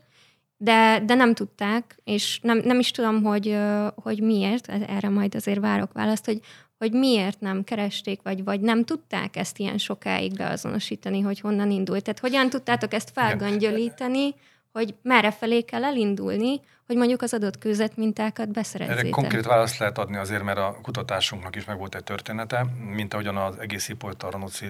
de, 0.57 0.99
de 1.05 1.13
nem 1.13 1.33
tudták, 1.33 1.97
és 2.03 2.39
nem, 2.41 2.57
nem 2.57 2.79
is 2.79 2.91
tudom, 2.91 3.23
hogy, 3.23 3.57
hogy 3.95 4.21
miért, 4.21 4.67
erre 4.67 5.09
majd 5.09 5.35
azért 5.35 5.59
várok 5.59 5.93
választ, 5.93 6.25
hogy, 6.25 6.39
hogy 6.77 6.91
miért 6.91 7.39
nem 7.39 7.63
keresték, 7.63 8.21
vagy, 8.23 8.43
vagy 8.43 8.61
nem 8.61 8.83
tudták 8.83 9.35
ezt 9.35 9.59
ilyen 9.59 9.77
sokáig 9.77 10.35
beazonosítani, 10.35 11.21
hogy 11.21 11.39
honnan 11.39 11.71
indult. 11.71 12.03
Tehát 12.03 12.19
hogyan 12.19 12.49
tudtátok 12.49 12.93
ezt 12.93 13.11
felgöngyölíteni, 13.13 14.35
hogy 14.71 14.95
merre 15.01 15.31
felé 15.31 15.61
kell 15.61 15.83
elindulni, 15.83 16.61
hogy 16.85 16.95
mondjuk 16.95 17.21
az 17.21 17.33
adott 17.33 17.57
kőzetmintákat 17.57 18.51
beszerezzétek? 18.51 18.99
Erre 18.99 19.09
konkrét 19.09 19.45
választ 19.45 19.77
lehet 19.77 19.97
adni 19.97 20.17
azért, 20.17 20.43
mert 20.43 20.57
a 20.57 20.77
kutatásunknak 20.81 21.55
is 21.55 21.65
meg 21.65 21.77
volt 21.77 21.95
egy 21.95 22.03
története, 22.03 22.65
mint 22.95 23.13
ahogyan 23.13 23.37
az 23.37 23.57
egész 23.59 23.89
Ipolytarnoci 23.89 24.65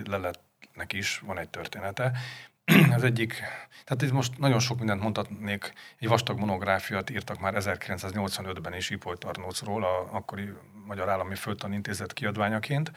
leletnek 0.74 0.94
is 0.94 1.20
van 1.20 1.38
egy 1.38 1.50
története. 1.50 2.12
Az 2.96 3.04
egyik, 3.04 3.34
tehát 3.84 4.02
itt 4.02 4.12
most 4.12 4.38
nagyon 4.38 4.60
sok 4.60 4.78
mindent 4.78 5.02
mondhatnék, 5.02 5.74
egy 6.00 6.08
vastag 6.08 6.40
monográfiát 6.40 7.10
írtak 7.10 7.40
már 7.40 7.54
1985-ben 7.58 8.74
is 8.74 8.90
Ipolytarnócról, 8.90 9.84
a 9.84 10.08
akkori 10.12 10.54
Magyar 10.86 11.10
Állami 11.10 11.36
Földtani 11.36 11.76
Intézet 11.76 12.14
kiadványaként. 12.14 12.92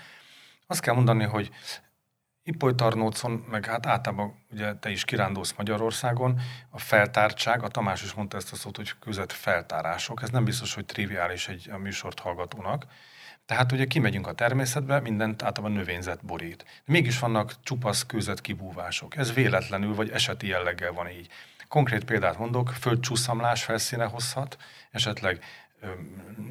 Azt 0.67 0.81
kell 0.81 0.95
mondani, 0.95 1.25
hogy 1.25 1.51
Ipolytarnócon, 2.43 3.45
meg 3.51 3.67
hát 3.67 3.87
általában 3.87 4.45
ugye 4.51 4.75
te 4.75 4.91
is 4.91 5.05
kirándulsz 5.05 5.55
Magyarországon, 5.57 6.41
a 6.71 6.79
feltártság, 6.79 7.63
a 7.63 7.69
Tamás 7.69 8.03
is 8.03 8.13
mondta 8.13 8.37
ezt 8.37 8.53
a 8.53 8.57
szót, 8.57 8.77
hogy 8.77 8.93
között 9.01 9.33
feltárások, 9.33 10.23
ez 10.23 10.31
nem 10.31 10.45
biztos, 10.45 10.75
hogy 10.75 10.87
triviális 10.87 11.49
egy 11.49 11.71
a 11.71 11.79
műsort 11.79 12.19
hallgatónak. 12.19 12.87
Tehát 13.47 13.73
ugye 13.73 13.85
kimegyünk 13.85 14.27
a 14.27 14.33
természetbe, 14.33 15.01
mindent 15.01 15.43
általában 15.43 15.77
növényzet 15.77 16.25
borít. 16.25 16.65
Mégis 16.85 17.19
vannak 17.19 17.55
csupasz 17.63 18.07
kőzet 18.07 18.41
kibúvások. 18.41 19.17
Ez 19.17 19.33
véletlenül 19.33 19.95
vagy 19.95 20.11
eseti 20.11 20.47
jelleggel 20.47 20.93
van 20.93 21.11
így. 21.11 21.29
Konkrét 21.69 22.05
példát 22.05 22.39
mondok, 22.39 22.69
földcsúszamlás 22.69 23.65
felszíne 23.65 24.05
hozhat, 24.05 24.57
esetleg 24.91 25.45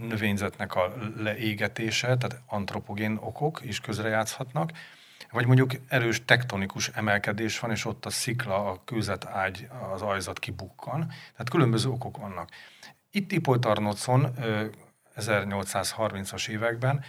növényzetnek 0.08 0.76
a 0.76 0.94
leégetése, 1.18 2.18
tehát 2.18 2.42
antropogén 2.46 3.18
okok 3.22 3.60
is 3.64 3.80
közrejátszhatnak, 3.80 4.72
vagy 5.32 5.46
mondjuk 5.46 5.72
erős 5.88 6.26
tektonikus 6.26 6.88
emelkedés 6.88 7.60
van, 7.60 7.72
és 7.72 7.86
ott 7.86 8.06
a 8.06 8.10
szikla, 8.10 8.70
a 8.70 8.82
kőzet 8.86 9.26
ágy, 9.26 9.68
az 9.94 10.02
ajzat 10.02 10.40
kibukkan. 10.40 11.00
Tehát 11.08 11.50
különböző 11.50 11.90
okok 11.90 12.18
vannak. 12.18 12.50
Itt 13.12 13.32
Ipolytarnocon 13.32 14.36
1830-as 15.16 16.48
években 16.50 17.04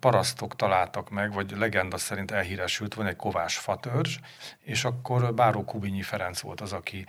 parasztok 0.00 0.56
találtak 0.56 1.10
meg, 1.10 1.32
vagy 1.32 1.50
legenda 1.56 1.98
szerint 1.98 2.30
elhíresült, 2.30 2.94
van 2.94 3.06
egy 3.06 3.16
kovás 3.16 3.58
fatörzs, 3.58 4.18
és 4.60 4.84
akkor 4.84 5.34
Báró 5.34 5.64
Kubinyi 5.64 6.02
Ferenc 6.02 6.40
volt 6.40 6.60
az, 6.60 6.72
aki 6.72 7.06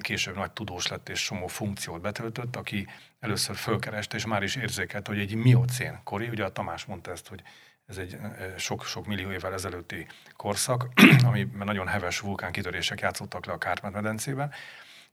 később 0.00 0.36
nagy 0.36 0.50
tudós 0.50 0.86
lett 0.86 1.08
és 1.08 1.20
somó 1.20 1.46
funkciót 1.46 2.00
betöltött, 2.00 2.56
aki 2.56 2.86
először 3.20 3.56
fölkereste, 3.56 4.16
és 4.16 4.26
már 4.26 4.42
is 4.42 4.56
érzékelt, 4.56 5.06
hogy 5.06 5.18
egy 5.18 5.34
miocén 5.34 6.00
kori, 6.04 6.28
ugye 6.28 6.44
a 6.44 6.52
Tamás 6.52 6.84
mondta 6.84 7.10
ezt, 7.10 7.28
hogy 7.28 7.42
ez 7.86 7.96
egy 7.96 8.18
sok-sok 8.56 9.06
millió 9.06 9.30
évvel 9.30 9.52
ezelőtti 9.52 10.06
korszak, 10.36 10.88
amiben 11.26 11.66
nagyon 11.66 11.86
heves 11.86 12.18
vulkánkitörések 12.18 13.00
játszottak 13.00 13.46
le 13.46 13.52
a 13.52 13.58
Kárpát-medencében, 13.58 14.52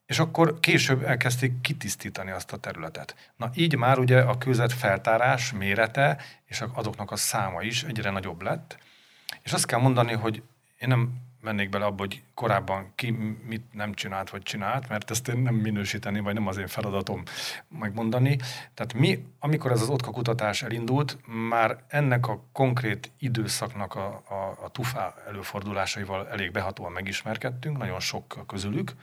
és 0.09 0.19
akkor 0.19 0.59
később 0.59 1.03
elkezdték 1.03 1.61
kitisztítani 1.61 2.31
azt 2.31 2.51
a 2.51 2.57
területet. 2.57 3.15
Na 3.35 3.49
így 3.53 3.75
már 3.75 3.99
ugye 3.99 4.21
a 4.21 4.37
kőzet 4.37 4.73
feltárás 4.73 5.51
mérete 5.51 6.17
és 6.45 6.63
azoknak 6.73 7.11
a 7.11 7.15
száma 7.15 7.61
is 7.61 7.83
egyre 7.83 8.09
nagyobb 8.09 8.41
lett, 8.41 8.77
és 9.41 9.53
azt 9.53 9.65
kell 9.65 9.79
mondani, 9.79 10.13
hogy 10.13 10.41
én 10.79 10.87
nem 10.87 11.11
mennék 11.41 11.69
bele 11.69 11.85
abba, 11.85 11.97
hogy 11.97 12.21
korábban 12.33 12.91
ki 12.95 13.11
mit 13.45 13.73
nem 13.73 13.93
csinált, 13.93 14.29
vagy 14.29 14.41
csinált, 14.41 14.89
mert 14.89 15.11
ezt 15.11 15.27
én 15.27 15.37
nem 15.37 15.55
minősíteni, 15.55 16.19
vagy 16.19 16.33
nem 16.33 16.47
az 16.47 16.57
én 16.57 16.67
feladatom 16.67 17.23
megmondani. 17.79 18.37
Tehát 18.73 18.93
mi, 18.93 19.25
amikor 19.39 19.71
ez 19.71 19.81
az 19.81 19.89
OTKA 19.89 20.11
kutatás 20.11 20.63
elindult, 20.63 21.17
már 21.49 21.83
ennek 21.87 22.27
a 22.27 22.43
konkrét 22.51 23.11
időszaknak 23.19 23.95
a, 23.95 24.23
a, 24.29 24.63
a 24.63 24.69
tufá 24.69 25.13
előfordulásaival 25.27 26.27
elég 26.29 26.51
behatóan 26.51 26.91
megismerkedtünk, 26.91 27.77
nagyon 27.77 27.99
sok 27.99 28.43
közülük, 28.47 28.93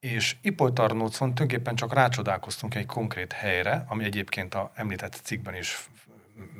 és 0.00 0.36
Ipolytarnócon 0.42 1.34
tulajdonképpen 1.34 1.74
csak 1.74 1.94
rácsodálkoztunk 1.94 2.74
egy 2.74 2.86
konkrét 2.86 3.32
helyre, 3.32 3.84
ami 3.88 4.04
egyébként 4.04 4.54
a 4.54 4.72
említett 4.74 5.20
cikkben 5.22 5.54
is 5.54 5.88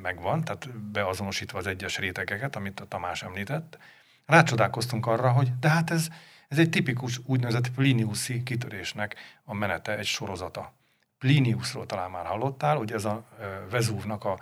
megvan, 0.03 0.45
tehát 0.45 0.81
beazonosítva 0.81 1.59
az 1.59 1.67
egyes 1.67 1.99
rétegeket, 1.99 2.57
amit 2.57 2.81
a 2.81 2.89
Tamás 2.89 3.23
említett, 3.23 3.79
rácsodálkoztunk 4.27 5.07
arra, 5.07 5.31
hogy 5.31 5.59
de 5.61 5.69
hát 5.69 5.91
ez, 5.91 6.09
ez 6.49 6.59
egy 6.59 6.71
tipikus 6.71 7.21
úgynevezett 7.25 7.71
Pliniuszi 7.71 8.43
kitörésnek 8.43 9.17
a 9.45 9.55
menete, 9.55 9.99
egy 9.99 10.07
sorozata. 10.07 10.75
Pliniusról 11.19 11.87
talán 11.87 12.11
már 12.11 12.27
hallottál, 12.27 12.77
hogy 12.77 12.93
ez 12.93 13.05
a 13.05 13.25
Vezúvnak 13.71 14.25
a 14.25 14.39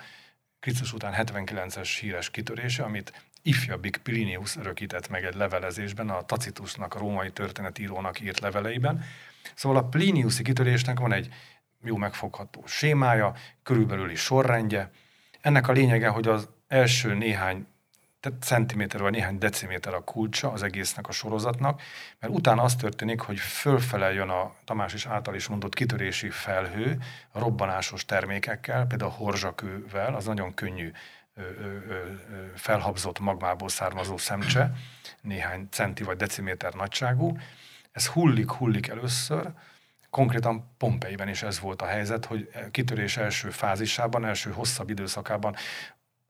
Krisztus 0.60 0.92
után 0.92 1.14
79-es 1.16 1.96
híres 2.00 2.30
kitörése, 2.30 2.82
amit 2.82 3.12
ifjabbik 3.46 3.96
Plinius 3.96 4.56
örökített 4.56 5.08
meg 5.08 5.24
egy 5.24 5.34
levelezésben, 5.34 6.10
a 6.10 6.22
Tacitusnak, 6.22 6.94
a 6.94 6.98
római 6.98 7.30
történetírónak 7.30 8.20
írt 8.20 8.40
leveleiben. 8.40 9.04
Szóval 9.54 9.78
a 9.78 9.88
Pliniuszi 9.88 10.42
kitörésnek 10.42 10.98
van 10.98 11.12
egy 11.12 11.28
jó 11.82 11.96
megfogható 11.96 12.62
sémája, 12.66 13.34
körülbelül 13.62 14.10
is 14.10 14.20
sorrendje. 14.20 14.90
Ennek 15.40 15.68
a 15.68 15.72
lényege, 15.72 16.08
hogy 16.08 16.28
az 16.28 16.48
első 16.68 17.14
néhány 17.14 17.66
tehát 18.20 18.42
centiméter 18.42 19.00
vagy 19.00 19.12
néhány 19.12 19.38
deciméter 19.38 19.94
a 19.94 20.04
kulcsa 20.04 20.52
az 20.52 20.62
egésznek 20.62 21.08
a 21.08 21.12
sorozatnak, 21.12 21.82
mert 22.20 22.34
utána 22.34 22.62
az 22.62 22.74
történik, 22.74 23.20
hogy 23.20 23.38
fölfele 23.38 24.12
jön 24.12 24.28
a 24.28 24.54
Tamás 24.64 24.94
is 24.94 25.06
által 25.06 25.34
is 25.34 25.46
mondott 25.46 25.74
kitörési 25.74 26.30
felhő, 26.30 26.98
a 27.30 27.38
robbanásos 27.38 28.04
termékekkel, 28.04 28.86
például 28.86 29.10
a 29.10 29.14
horzsakővel, 29.14 30.14
az 30.14 30.24
nagyon 30.24 30.54
könnyű 30.54 30.90
felhabzott 32.54 33.18
magmából 33.18 33.68
származó 33.68 34.16
szemcse, 34.16 34.72
néhány 35.20 35.68
centi 35.70 36.02
vagy 36.02 36.16
deciméter 36.16 36.74
nagyságú. 36.74 37.36
Ez 37.92 38.06
hullik-hullik 38.06 38.88
először, 38.88 39.52
konkrétan 40.10 40.74
Pompeiben 40.78 41.28
is 41.28 41.42
ez 41.42 41.60
volt 41.60 41.82
a 41.82 41.86
helyzet, 41.86 42.24
hogy 42.24 42.48
kitörés 42.70 43.16
első 43.16 43.50
fázisában, 43.50 44.24
első 44.24 44.50
hosszabb 44.50 44.90
időszakában 44.90 45.54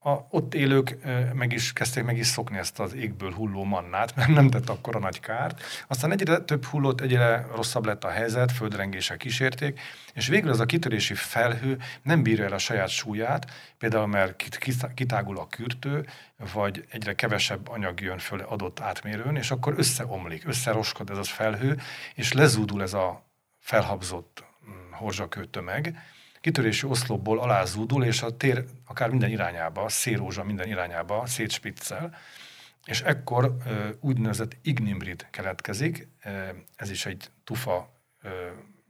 a 0.06 0.26
ott 0.30 0.54
élők 0.54 0.96
meg 1.32 1.52
is 1.52 1.72
kezdték 1.72 2.04
meg 2.04 2.18
is 2.18 2.26
szokni 2.26 2.58
ezt 2.58 2.80
az 2.80 2.94
égből 2.94 3.32
hulló 3.32 3.64
mannát, 3.64 4.16
mert 4.16 4.28
nem 4.28 4.50
tett 4.50 4.68
akkor 4.68 4.96
a 4.96 4.98
nagy 4.98 5.20
kárt. 5.20 5.62
Aztán 5.86 6.12
egyre 6.12 6.38
több 6.38 6.64
hullott, 6.64 7.00
egyre 7.00 7.46
rosszabb 7.54 7.84
lett 7.84 8.04
a 8.04 8.10
helyzet, 8.10 8.52
földrengések 8.52 9.16
kísérték, 9.16 9.80
és 10.14 10.26
végül 10.26 10.50
az 10.50 10.60
a 10.60 10.66
kitörési 10.66 11.14
felhő 11.14 11.78
nem 12.02 12.22
bírja 12.22 12.44
el 12.44 12.52
a 12.52 12.58
saját 12.58 12.88
súlyát, 12.88 13.50
például 13.78 14.06
mert 14.06 14.58
kitágul 14.94 15.38
a 15.38 15.46
kürtő, 15.46 16.06
vagy 16.52 16.84
egyre 16.90 17.14
kevesebb 17.14 17.68
anyag 17.68 18.00
jön 18.00 18.18
föl 18.18 18.40
adott 18.40 18.80
átmérőn, 18.80 19.36
és 19.36 19.50
akkor 19.50 19.74
összeomlik, 19.76 20.46
összeroskod 20.46 21.10
ez 21.10 21.18
a 21.18 21.22
felhő, 21.22 21.80
és 22.14 22.32
lezúdul 22.32 22.82
ez 22.82 22.94
a 22.94 23.24
felhabzott 23.58 24.44
mm, 24.68 24.92
horzsakő 24.92 25.44
tömeg, 25.44 25.98
kitörési 26.44 26.86
oszlopból 26.86 27.40
alázúdul, 27.40 28.04
és 28.04 28.22
a 28.22 28.36
tér 28.36 28.64
akár 28.86 29.10
minden 29.10 29.30
irányába, 29.30 29.88
szérózsa 29.88 30.44
minden 30.44 30.68
irányába 30.68 31.26
szétspiccel, 31.26 32.14
és 32.84 33.00
ekkor 33.00 33.56
úgynevezett 34.00 34.56
ignimrid 34.62 35.26
keletkezik, 35.30 36.08
ez 36.76 36.90
is 36.90 37.06
egy 37.06 37.30
tufa 37.44 38.02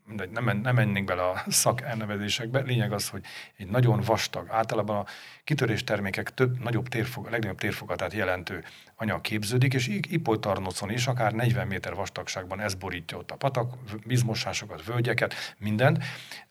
mindegy, 0.06 0.30
nem, 0.30 0.60
nem 0.62 0.74
mennénk 0.74 1.06
bele 1.06 1.22
a 1.22 1.44
szak 1.48 1.80
elnevezésekbe. 1.80 2.60
Lényeg 2.60 2.92
az, 2.92 3.08
hogy 3.08 3.24
egy 3.56 3.66
nagyon 3.66 4.00
vastag, 4.00 4.48
általában 4.50 4.96
a 4.96 5.06
kitörés 5.44 5.84
termékek 5.84 6.34
több, 6.34 6.62
nagyobb 6.62 6.88
térfog, 6.88 7.30
legnagyobb 7.30 7.58
térfogatát 7.58 8.12
jelentő 8.12 8.64
anyag 8.96 9.20
képződik, 9.20 9.74
és 9.74 9.88
Ipolytarnocon 10.08 10.90
is 10.90 11.06
akár 11.06 11.32
40 11.32 11.66
méter 11.66 11.94
vastagságban 11.94 12.60
ez 12.60 12.74
borítja 12.74 13.18
ott 13.18 13.30
a 13.30 13.36
patak, 13.36 13.74
vízmosásokat, 14.04 14.84
völgyeket, 14.84 15.34
mindent. 15.58 16.04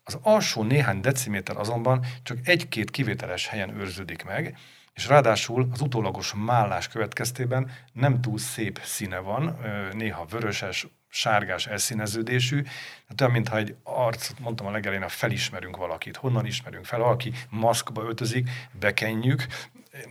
Az 0.04 0.18
alsó 0.22 0.64
néhány 0.64 1.00
deciméter 1.00 1.58
azonban 1.58 2.06
csak 2.24 2.38
egy-két 2.44 2.92
kivételes 2.92 3.48
helyen 3.48 3.80
őrződik 3.80 4.24
meg, 4.24 4.58
és 4.94 5.08
ráadásul 5.08 5.70
az 5.72 5.82
utólagos 5.82 6.34
mállás 6.34 6.88
következtében 6.88 7.72
nem 7.94 8.22
túl 8.22 8.38
szép 8.38 8.80
színe 8.84 9.18
van, 9.18 9.58
néha 9.94 10.26
vöröses, 10.26 10.88
sárgás 11.14 11.68
elszíneződésű, 11.68 12.62
tehát 12.62 13.22
olyan, 13.22 13.34
mintha 13.34 13.58
egy 13.58 13.76
arc, 13.84 14.32
mondtam 14.40 14.68
a 14.68 14.72
legelején, 14.72 15.04
a 15.04 15.10
felismerünk 15.10 15.78
valakit. 15.78 16.18
Honnan 16.18 16.46
ismerünk 16.46 16.86
fel? 16.86 17.00
Valaki 17.00 17.34
maszkba 17.50 18.04
öltözik, 18.04 18.50
bekenjük, 18.80 19.46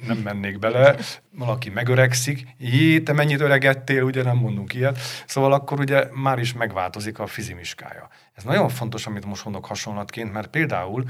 nem 0.07 0.17
mennék 0.17 0.59
bele, 0.59 0.97
valaki 1.31 1.71
megöregszik, 1.71 2.47
jé, 2.59 3.01
te 3.01 3.13
mennyit 3.13 3.41
öregettél, 3.41 4.03
ugye 4.03 4.23
nem 4.23 4.37
mondunk 4.37 4.75
ilyet, 4.75 4.99
szóval 5.27 5.53
akkor 5.53 5.81
ugye 5.81 6.09
már 6.13 6.39
is 6.39 6.53
megváltozik 6.53 7.19
a 7.19 7.27
fizimiskája. 7.27 8.09
Ez 8.35 8.43
nagyon 8.45 8.69
fontos, 8.69 9.07
amit 9.07 9.27
most 9.27 9.45
mondok 9.45 9.67
hasonlatként, 9.67 10.33
mert 10.33 10.51
például 10.51 11.05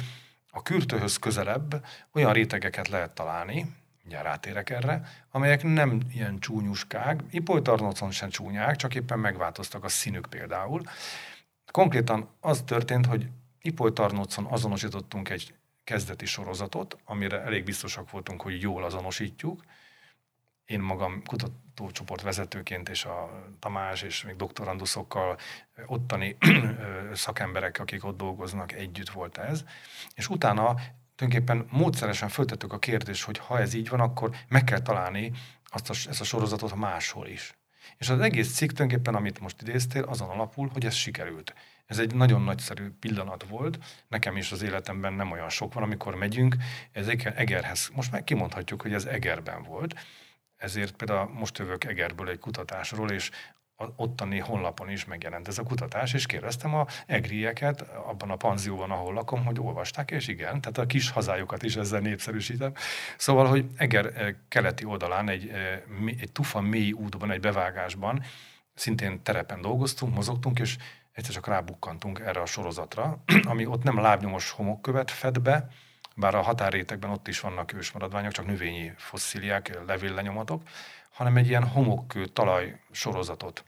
a 0.51 0.63
kürtőhöz 0.63 1.17
közelebb 1.17 1.85
olyan 2.13 2.33
rétegeket 2.33 2.89
lehet 2.89 3.11
találni, 3.11 3.67
mindjárt 4.03 4.27
rátérek 4.27 4.71
erre, 4.71 5.09
amelyek 5.31 5.63
nem 5.63 6.01
ilyen 6.13 6.39
csúnyuskák, 6.39 7.21
ipolytarnocon 7.31 8.11
sem 8.11 8.29
csúnyák, 8.29 8.77
csak 8.77 8.95
éppen 8.95 9.19
megváltoztak 9.19 9.85
a 9.85 9.89
színük 9.89 10.27
például. 10.27 10.83
Konkrétan 11.71 12.29
az 12.41 12.63
történt, 12.67 13.07
hogy 13.07 13.29
ipolytarnocon 13.61 14.45
azonosítottunk 14.45 15.29
egy 15.29 15.55
kezdeti 15.85 16.27
sorozatot, 16.27 16.99
amire 17.05 17.43
elég 17.43 17.65
biztosak 17.65 18.11
voltunk, 18.11 18.43
hogy 18.43 18.61
jól 18.61 18.85
azonosítjuk. 18.85 19.63
Én 20.65 20.81
magam 20.81 21.23
kutatócsoport 21.23 22.23
vezetőként 22.23 22.89
és 22.89 23.05
a 23.05 23.45
Tamás 23.59 24.03
és 24.03 24.25
még 24.25 24.37
doktoranduszokkal 24.37 25.39
ottani 25.87 26.37
szakemberek, 27.13 27.79
akik 27.79 28.05
ott 28.05 28.17
dolgoznak, 28.17 28.73
együtt 28.73 29.11
volt 29.11 29.39
ez. 29.39 29.65
És 30.15 30.29
utána 30.29 30.77
tulajdonképpen 31.23 31.79
módszeresen 31.79 32.29
föltettük 32.29 32.73
a 32.73 32.79
kérdést, 32.79 33.25
hogy 33.25 33.39
ha 33.39 33.59
ez 33.61 33.75
így 33.75 33.89
van, 33.89 34.01
akkor 34.01 34.31
meg 34.49 34.65
kell 34.65 34.81
találni 34.81 35.33
azt 35.65 35.91
a, 35.91 35.93
ezt 36.09 36.21
a 36.21 36.25
sorozatot 36.25 36.75
máshol 36.75 37.27
is. 37.27 37.55
És 37.97 38.09
az 38.09 38.21
egész 38.21 38.55
cikk 38.55 38.71
tulajdonképpen, 38.71 39.15
amit 39.15 39.41
most 39.41 39.63
idéztél, 39.63 40.03
azon 40.03 40.29
alapul, 40.29 40.71
hogy 40.73 40.85
ez 40.85 40.95
sikerült. 40.95 41.55
Ez 41.87 41.99
egy 41.99 42.15
nagyon 42.15 42.43
nagyszerű 42.43 42.91
pillanat 43.01 43.45
volt. 43.49 43.79
Nekem 44.09 44.37
is 44.37 44.53
az 44.53 44.63
életemben 44.63 45.13
nem 45.13 45.31
olyan 45.31 45.49
sok 45.49 45.75
van, 45.75 45.83
amikor 45.83 46.15
megyünk, 46.15 46.57
ez 46.93 47.09
Egerhez. 47.09 47.91
Most 47.95 48.11
már 48.13 48.25
kimondhatjuk, 48.25 48.83
hogy 48.83 48.93
ez 48.93 49.05
Egerben 49.05 49.63
volt. 49.63 49.95
Ezért 50.57 50.97
például 50.97 51.31
most 51.33 51.59
jövök 51.59 51.85
Egerből 51.85 52.29
egy 52.29 52.39
kutatásról, 52.39 53.11
és 53.11 53.31
ottani 53.97 54.39
honlapon 54.39 54.91
is 54.91 55.05
megjelent 55.05 55.49
ez 55.49 55.59
a 55.59 55.63
kutatás, 55.63 56.15
és 56.15 56.27
kérdeztem 56.27 56.75
a 56.75 56.87
egrieket 57.07 57.81
abban 57.81 58.31
a 58.31 58.37
panzióban, 58.37 58.91
ahol 58.91 59.15
lakom, 59.15 59.45
hogy 59.45 59.61
olvasták, 59.61 60.11
és 60.11 60.29
igen, 60.29 60.61
tehát 60.61 60.79
a 60.79 60.87
kis 60.87 61.11
hazájukat 61.11 61.63
is 61.63 61.77
ezzel 61.77 62.01
népszerűsítem. 62.01 62.73
Szóval, 63.17 63.47
hogy 63.47 63.67
Eger 63.77 64.07
eh, 64.07 64.35
keleti 64.49 64.85
oldalán 64.85 65.29
egy, 65.29 65.49
eh, 65.49 65.83
egy 66.07 66.33
tufa 66.33 66.61
mély 66.61 66.93
útban, 66.93 67.31
egy 67.31 67.41
bevágásban, 67.41 68.23
szintén 68.75 69.23
terepen 69.23 69.61
dolgoztunk, 69.61 70.15
mozogtunk, 70.15 70.59
és 70.59 70.77
egyszer 71.13 71.35
csak 71.35 71.47
rábukkantunk 71.47 72.19
erre 72.19 72.41
a 72.41 72.47
sorozatra, 72.47 73.23
ami 73.51 73.67
ott 73.67 73.83
nem 73.83 74.01
lábnyomos 74.01 74.51
homokkövet 74.51 75.11
fed 75.11 75.41
be, 75.41 75.69
bár 76.17 76.35
a 76.35 76.43
határrétegben 76.43 77.11
ott 77.11 77.29
is 77.29 77.41
vannak 77.41 77.73
ősmaradványok, 77.73 78.33
csak 78.33 78.47
növényi 78.47 78.93
fosszíliák, 78.97 79.79
levéllenyomatok, 79.87 80.63
hanem 81.13 81.37
egy 81.37 81.49
ilyen 81.49 81.69
homokkő 81.69 82.27
talaj 82.27 82.81
sorozatot 82.91 83.65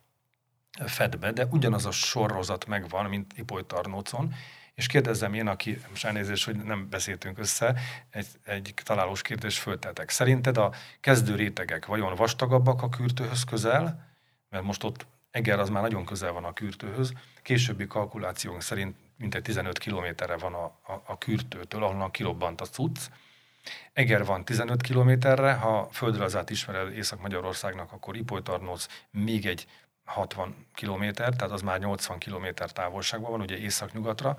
fed 0.87 1.19
be, 1.19 1.33
de 1.33 1.47
ugyanaz 1.51 1.87
a 1.87 1.91
sorozat 1.91 2.67
megvan, 2.67 3.05
mint 3.05 3.33
Ipoly 3.37 3.67
Tarnócon, 3.67 4.35
és 4.75 4.87
kérdezzem 4.87 5.35
én, 5.35 5.47
aki, 5.47 5.81
most 5.89 6.05
elnézést, 6.05 6.45
hogy 6.45 6.57
nem 6.57 6.89
beszéltünk 6.91 7.39
össze, 7.39 7.81
egy, 8.11 8.27
egy 8.45 8.75
találós 8.85 9.23
kérdést 9.23 9.59
föltetek. 9.59 10.11
Szerinted 10.11 10.57
a 10.57 10.73
kezdő 11.01 11.35
rétegek 11.35 11.87
vajon 11.87 12.15
vastagabbak 12.15 12.83
a 12.83 12.89
kürtőhöz 12.89 13.45
közel, 13.45 14.15
mert 14.49 14.65
most 14.65 14.85
ott 14.85 15.07
Eger 15.35 15.59
az 15.59 15.69
már 15.69 15.83
nagyon 15.83 16.05
közel 16.05 16.33
van 16.33 16.45
a 16.45 16.53
kürtőhöz, 16.53 17.13
későbbi 17.43 17.87
kalkulációnk 17.87 18.63
szerint 18.63 18.97
mintegy 19.17 19.43
15 19.43 19.79
kilométerre 19.79 20.37
van 20.37 20.55
a, 20.55 20.65
a, 20.65 21.03
a 21.07 21.19
kürtőtől, 21.19 21.83
ahonnan 21.83 22.11
kilobbant 22.11 22.61
a 22.61 22.65
cucc. 22.65 22.99
Eger 23.93 24.25
van 24.25 24.45
15 24.45 24.81
kilométerre, 24.81 25.53
ha 25.53 25.89
földrajzát 25.93 26.51
ismered 26.51 26.97
Észak-Magyarországnak, 26.97 27.93
akkor 27.93 28.17
Ipolytarnóc 28.17 28.87
még 29.11 29.47
egy 29.47 29.67
60 30.05 30.67
kilométer, 30.75 31.35
tehát 31.35 31.53
az 31.53 31.63
már 31.63 31.81
80 31.81 32.19
kilométer 32.19 32.73
távolságban 32.73 33.31
van, 33.31 33.41
ugye 33.41 33.59
észak-nyugatra. 33.59 34.37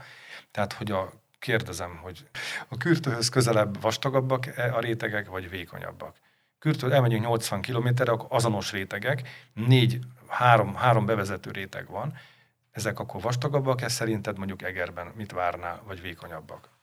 Tehát, 0.51 0.73
hogy 0.73 0.91
a 0.91 1.11
kérdezem, 1.39 1.97
hogy 2.01 2.27
a 2.67 2.77
kürtőhöz 2.77 3.29
közelebb 3.29 3.81
vastagabbak 3.81 4.45
a 4.73 4.79
rétegek, 4.79 5.29
vagy 5.29 5.49
vékonyabbak? 5.49 6.15
Kürtől 6.59 6.93
elmegyünk 6.93 7.23
80 7.23 7.61
kilométerre, 7.61 8.11
akkor 8.11 8.27
azonos 8.29 8.71
rétegek, 8.71 9.29
négy, 9.53 9.99
három, 10.27 10.75
három 10.75 11.05
bevezető 11.05 11.51
réteg 11.51 11.87
van, 11.87 12.17
ezek 12.71 12.99
akkor 12.99 13.21
vastagabbak-e 13.21 13.87
szerinted 13.87 14.37
mondjuk 14.37 14.61
Egerben 14.61 15.11
mit 15.15 15.31
várnál, 15.31 15.81
vagy 15.85 16.01
vékonyabbak? 16.01 16.74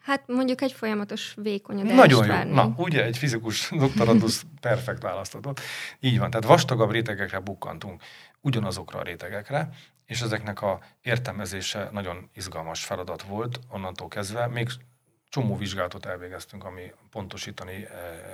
Hát 0.00 0.22
mondjuk 0.26 0.60
egy 0.60 0.72
folyamatos 0.72 1.34
vékonyodást 1.36 1.94
Nagyon 1.94 2.26
jó. 2.26 2.32
Várni. 2.32 2.52
Na, 2.52 2.74
ugye 2.76 3.04
egy 3.04 3.18
fizikus 3.18 3.70
doktorandusz 3.84 4.44
perfekt 4.60 5.02
választatott. 5.02 5.60
Így 6.00 6.18
van, 6.18 6.30
tehát 6.30 6.46
vastagabb 6.46 6.90
rétegekre 6.90 7.38
bukkantunk, 7.38 8.02
ugyanazokra 8.40 8.98
a 8.98 9.02
rétegekre, 9.02 9.68
és 10.06 10.20
ezeknek 10.20 10.62
a 10.62 10.80
értelmezése 11.02 11.88
nagyon 11.92 12.30
izgalmas 12.34 12.84
feladat 12.84 13.22
volt 13.22 13.60
onnantól 13.68 14.08
kezdve. 14.08 14.46
Még 14.46 14.68
csomó 15.28 15.56
vizsgálatot 15.56 16.06
elvégeztünk, 16.06 16.64
ami 16.64 16.92
pontosítani 17.10 17.72
eh, 17.74 17.90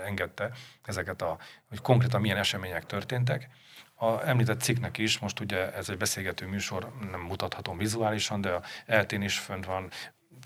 engedte 0.06 0.50
ezeket 0.82 1.22
a, 1.22 1.38
hogy 1.68 1.80
konkrétan 1.80 2.20
milyen 2.20 2.36
események 2.36 2.86
történtek. 2.86 3.48
A 3.94 4.28
említett 4.28 4.60
cikknek 4.60 4.98
is, 4.98 5.18
most 5.18 5.40
ugye 5.40 5.72
ez 5.72 5.88
egy 5.88 5.96
beszélgető 5.96 6.46
műsor, 6.46 6.92
nem 7.10 7.20
mutathatom 7.20 7.78
vizuálisan, 7.78 8.40
de 8.40 8.50
a 8.50 8.62
eltén 8.86 9.22
is 9.22 9.38
fönt 9.38 9.64
van, 9.64 9.90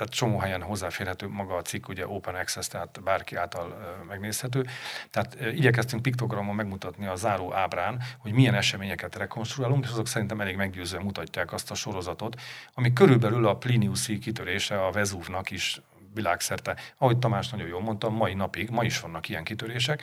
tehát 0.00 0.14
csomó 0.14 0.38
helyen 0.38 0.62
hozzáférhető 0.62 1.28
maga 1.28 1.56
a 1.56 1.62
cikk, 1.62 1.88
ugye 1.88 2.08
open 2.08 2.34
access, 2.34 2.66
tehát 2.66 3.00
bárki 3.02 3.36
által 3.36 3.96
megnézhető. 4.08 4.66
Tehát 5.10 5.36
igyekeztünk 5.40 6.02
piktogramon 6.02 6.54
megmutatni 6.54 7.06
a 7.06 7.14
záró 7.14 7.54
ábrán, 7.54 8.02
hogy 8.18 8.32
milyen 8.32 8.54
eseményeket 8.54 9.16
rekonstruálunk, 9.16 9.84
és 9.84 9.90
azok 9.90 10.06
szerintem 10.06 10.40
elég 10.40 10.56
meggyőzően 10.56 11.02
mutatják 11.02 11.52
azt 11.52 11.70
a 11.70 11.74
sorozatot, 11.74 12.40
ami 12.74 12.92
körülbelül 12.92 13.46
a 13.46 13.56
Pliniuszi 13.56 14.18
kitörése 14.18 14.86
a 14.86 14.90
Vezúvnak 14.90 15.50
is 15.50 15.80
világszerte. 16.14 16.76
Ahogy 16.96 17.18
Tamás 17.18 17.48
nagyon 17.48 17.68
jól 17.68 17.80
mondta, 17.80 18.10
mai 18.10 18.34
napig, 18.34 18.70
ma 18.70 18.84
is 18.84 19.00
vannak 19.00 19.28
ilyen 19.28 19.44
kitörések. 19.44 20.02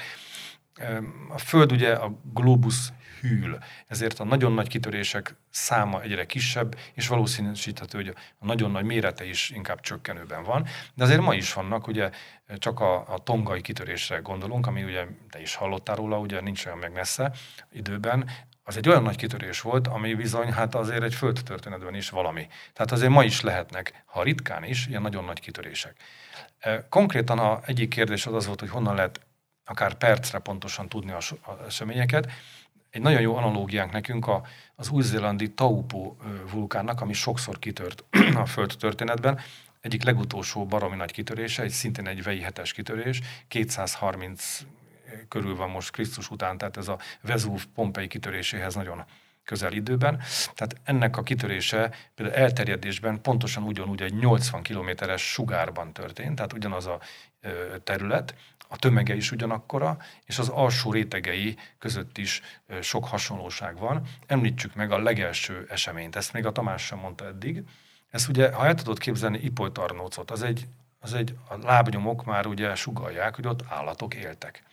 A 1.30 1.38
Föld 1.38 1.72
ugye 1.72 1.94
a 1.94 2.20
globus 2.34 2.76
hűl, 3.22 3.60
ezért 3.88 4.20
a 4.20 4.24
nagyon 4.24 4.52
nagy 4.52 4.68
kitörések 4.68 5.36
száma 5.50 6.02
egyre 6.02 6.26
kisebb, 6.26 6.78
és 6.94 7.08
valószínűsíthető, 7.08 7.98
hogy 7.98 8.16
a 8.40 8.46
nagyon 8.46 8.72
nagy 8.72 8.86
mérete 8.86 9.26
is 9.26 9.50
inkább 9.50 9.80
csökkenőben 9.80 10.44
van. 10.44 10.68
De 10.94 11.04
azért 11.04 11.22
ma 11.22 11.34
is 11.34 11.54
vannak, 11.54 11.88
ugye 11.88 12.10
csak 12.58 12.80
a, 12.80 13.14
a 13.14 13.18
tongai 13.18 13.62
kitörésre 13.62 14.18
gondolunk, 14.18 14.68
ami 14.68 14.84
ugye 14.84 15.06
te 15.30 15.42
is 15.42 15.56
hallottál 15.56 15.96
róla, 15.96 16.20
ugye 16.20 16.42
nincs 16.42 16.66
olyan 16.66 16.78
meg 16.78 16.94
messze 16.94 17.32
időben, 17.72 18.30
az 18.64 18.78
egy 18.78 18.90
olyan 18.90 19.04
nagy 19.04 19.16
kitörés 19.16 19.62
volt, 19.62 19.88
ami 19.88 20.14
bizony 20.14 20.52
hát 20.52 20.76
azért 20.76 21.04
egy 21.04 21.14
földtörténetben 21.14 21.96
is 21.96 22.10
valami. 22.10 22.48
Tehát 22.74 22.92
azért 22.92 23.12
ma 23.12 23.24
is 23.24 23.42
lehetnek, 23.42 24.04
ha 24.06 24.24
ritkán 24.24 24.64
is, 24.64 24.88
ilyen 24.88 25.02
nagyon 25.02 25.26
nagy 25.26 25.40
kitörések. 25.40 25.96
Konkrétan 26.90 27.40
a 27.40 27.60
egyik 27.66 27.90
kérdés 27.90 28.26
az 28.26 28.34
az 28.34 28.46
volt, 28.46 28.60
hogy 28.60 28.70
honnan 28.70 28.96
lehet 28.96 29.27
akár 29.68 29.94
percre 29.94 30.40
pontosan 30.40 30.90
tudni 30.90 31.12
a, 31.12 31.20
a 31.42 31.66
eseményeket. 31.66 32.32
Egy 32.90 33.02
nagyon 33.02 33.22
jó 33.22 33.36
analógiánk 33.36 33.92
nekünk 33.92 34.28
a, 34.28 34.46
az 34.76 34.90
új-zélandi 34.90 35.54
Taupo 35.54 36.16
vulkánnak, 36.52 37.02
ami 37.02 37.14
sokszor 37.14 37.60
kitört 37.60 38.04
a 38.44 38.46
Föld 38.46 38.74
történetben. 38.80 39.40
Egyik 39.82 40.04
legutolsó 40.04 40.66
baromi 40.66 40.96
nagy 40.96 41.12
kitörése, 41.12 41.64
egy 41.64 41.72
szintén 41.72 42.08
egy 42.08 42.24
vei 42.24 42.42
hetes 42.42 42.74
kitörés, 42.74 43.22
230 43.48 44.66
körül 45.28 45.56
van 45.56 45.70
most 45.70 45.92
Krisztus 45.92 46.30
után, 46.30 46.58
tehát 46.58 46.78
ez 46.78 46.88
a 46.88 47.00
Vezúv 47.22 47.66
Pompei 47.66 48.08
kitöréséhez 48.08 48.76
nagyon 48.76 49.04
közel 49.44 49.74
időben. 49.74 50.22
Tehát 50.54 50.76
ennek 50.84 51.18
a 51.18 51.24
kitörése 51.24 51.92
például 52.16 52.38
elterjedésben 52.38 53.22
pontosan 53.22 53.64
ugyanúgy 53.64 54.02
egy 54.02 54.14
80 54.14 54.62
kilométeres 54.62 55.32
sugárban 55.32 55.94
történt, 55.94 56.36
tehát 56.36 56.54
ugyanaz 56.54 56.86
a 56.86 57.00
terület, 57.84 58.36
a 58.68 58.76
tömege 58.76 59.16
is 59.16 59.32
ugyanakkora, 59.32 59.98
és 60.26 60.40
az 60.40 60.50
alsó 60.50 60.92
rétegei 60.92 61.58
között 61.80 62.18
is 62.18 62.42
sok 62.82 63.06
hasonlóság 63.06 63.78
van. 63.78 64.08
Említsük 64.26 64.76
meg 64.76 64.92
a 64.92 65.00
legelső 65.00 65.66
eseményt, 65.70 66.16
ezt 66.16 66.34
még 66.34 66.46
a 66.46 66.52
Tamás 66.52 66.86
sem 66.86 67.00
mondta 67.00 67.26
eddig. 67.26 67.64
Ez 68.10 68.30
ugye, 68.30 68.52
ha 68.52 68.66
el 68.66 68.76
tudod 68.76 69.00
képzelni 69.00 69.38
Ipolytarnócot, 69.38 70.32
az 70.32 70.42
egy, 70.42 70.68
az 71.00 71.14
egy, 71.14 71.36
a 71.50 71.58
lábnyomok 71.58 72.26
már 72.26 72.46
ugye 72.46 72.76
sugalják, 72.76 73.36
hogy 73.36 73.48
ott 73.48 73.64
állatok 73.70 74.14
éltek. 74.14 74.64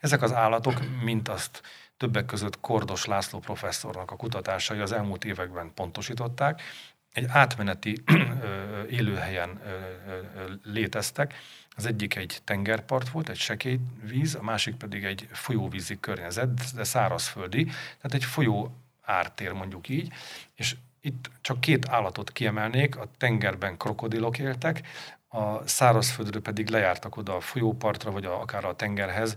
Ezek 0.00 0.22
az 0.22 0.32
állatok, 0.32 0.82
mint 1.02 1.28
azt 1.28 1.62
többek 1.96 2.26
között 2.26 2.60
Kordos 2.60 3.04
László 3.04 3.38
professzornak 3.38 4.10
a 4.10 4.16
kutatásai 4.16 4.78
az 4.78 4.92
elmúlt 4.92 5.24
években 5.24 5.74
pontosították, 5.74 6.62
egy 7.12 7.26
átmeneti 7.28 8.02
élőhelyen 8.98 9.60
léteztek. 10.62 11.34
Az 11.76 11.86
egyik 11.86 12.16
egy 12.16 12.40
tengerpart 12.44 13.08
volt, 13.08 13.28
egy 13.28 13.38
sekély 13.38 13.78
víz, 14.02 14.34
a 14.34 14.42
másik 14.42 14.74
pedig 14.74 15.04
egy 15.04 15.28
folyóvízi 15.32 16.00
környezet, 16.00 16.74
de 16.74 16.84
szárazföldi, 16.84 17.64
tehát 17.64 18.14
egy 18.14 18.24
folyó 18.24 18.76
ártér 19.02 19.52
mondjuk 19.52 19.88
így, 19.88 20.12
és 20.54 20.76
itt 21.00 21.30
csak 21.40 21.60
két 21.60 21.88
állatot 21.88 22.32
kiemelnék, 22.32 22.96
a 22.96 23.10
tengerben 23.16 23.76
krokodilok 23.76 24.38
éltek, 24.38 24.82
a 25.28 25.66
szárazföldről 25.66 26.42
pedig 26.42 26.68
lejártak 26.68 27.16
oda 27.16 27.36
a 27.36 27.40
folyópartra, 27.40 28.10
vagy 28.10 28.24
akár 28.24 28.64
a 28.64 28.76
tengerhez 28.76 29.36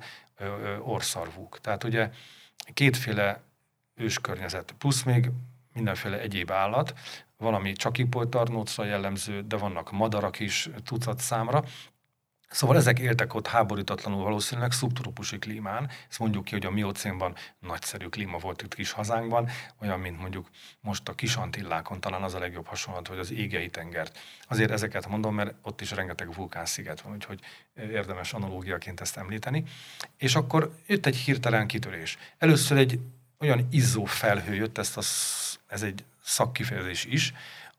orszarvúk. 0.79 1.59
Tehát 1.61 1.83
ugye 1.83 2.09
kétféle 2.73 3.41
őskörnyezet, 3.95 4.75
plusz 4.77 5.03
még 5.03 5.31
mindenféle 5.73 6.19
egyéb 6.19 6.51
állat, 6.51 6.93
valami 7.37 7.73
csak 7.73 7.97
Ipolytarnócra 7.97 8.85
jellemző, 8.85 9.41
de 9.41 9.57
vannak 9.57 9.91
madarak 9.91 10.39
is 10.39 10.69
tucat 10.83 11.19
számra. 11.19 11.63
Szóval 12.55 12.75
ezek 12.75 12.99
éltek 12.99 13.33
ott 13.33 13.47
háborítatlanul 13.47 14.23
valószínűleg 14.23 14.71
szubtrópusi 14.71 15.39
klímán. 15.39 15.89
Ezt 16.09 16.19
mondjuk 16.19 16.43
ki, 16.43 16.51
hogy 16.51 16.65
a 16.65 16.71
miocénban 16.71 17.35
nagyszerű 17.59 18.05
klíma 18.05 18.37
volt 18.37 18.61
itt 18.61 18.73
kis 18.73 18.91
hazánkban, 18.91 19.49
olyan, 19.81 19.99
mint 19.99 20.19
mondjuk 20.19 20.49
most 20.79 21.09
a 21.09 21.15
kis 21.15 21.35
Antillákon, 21.35 21.99
talán 21.99 22.23
az 22.23 22.33
a 22.33 22.39
legjobb 22.39 22.65
hasonlat, 22.65 23.07
vagy 23.07 23.17
az 23.17 23.31
égei 23.31 23.69
tengert. 23.69 24.19
Azért 24.47 24.71
ezeket 24.71 25.07
mondom, 25.07 25.35
mert 25.35 25.53
ott 25.61 25.81
is 25.81 25.91
rengeteg 25.91 26.33
vulkánsziget 26.35 27.01
van, 27.01 27.13
úgyhogy 27.13 27.39
érdemes 27.75 28.33
analógiaként 28.33 29.01
ezt 29.01 29.17
említeni. 29.17 29.63
És 30.17 30.35
akkor 30.35 30.75
jött 30.87 31.05
egy 31.05 31.17
hirtelen 31.17 31.67
kitörés. 31.67 32.17
Először 32.37 32.77
egy 32.77 32.99
olyan 33.39 33.67
izzó 33.71 34.05
felhő 34.05 34.53
jött, 34.53 34.77
ezt 34.77 34.97
a, 34.97 35.01
ez 35.67 35.81
egy 35.81 36.03
szakkifejezés 36.23 37.05
is, 37.05 37.33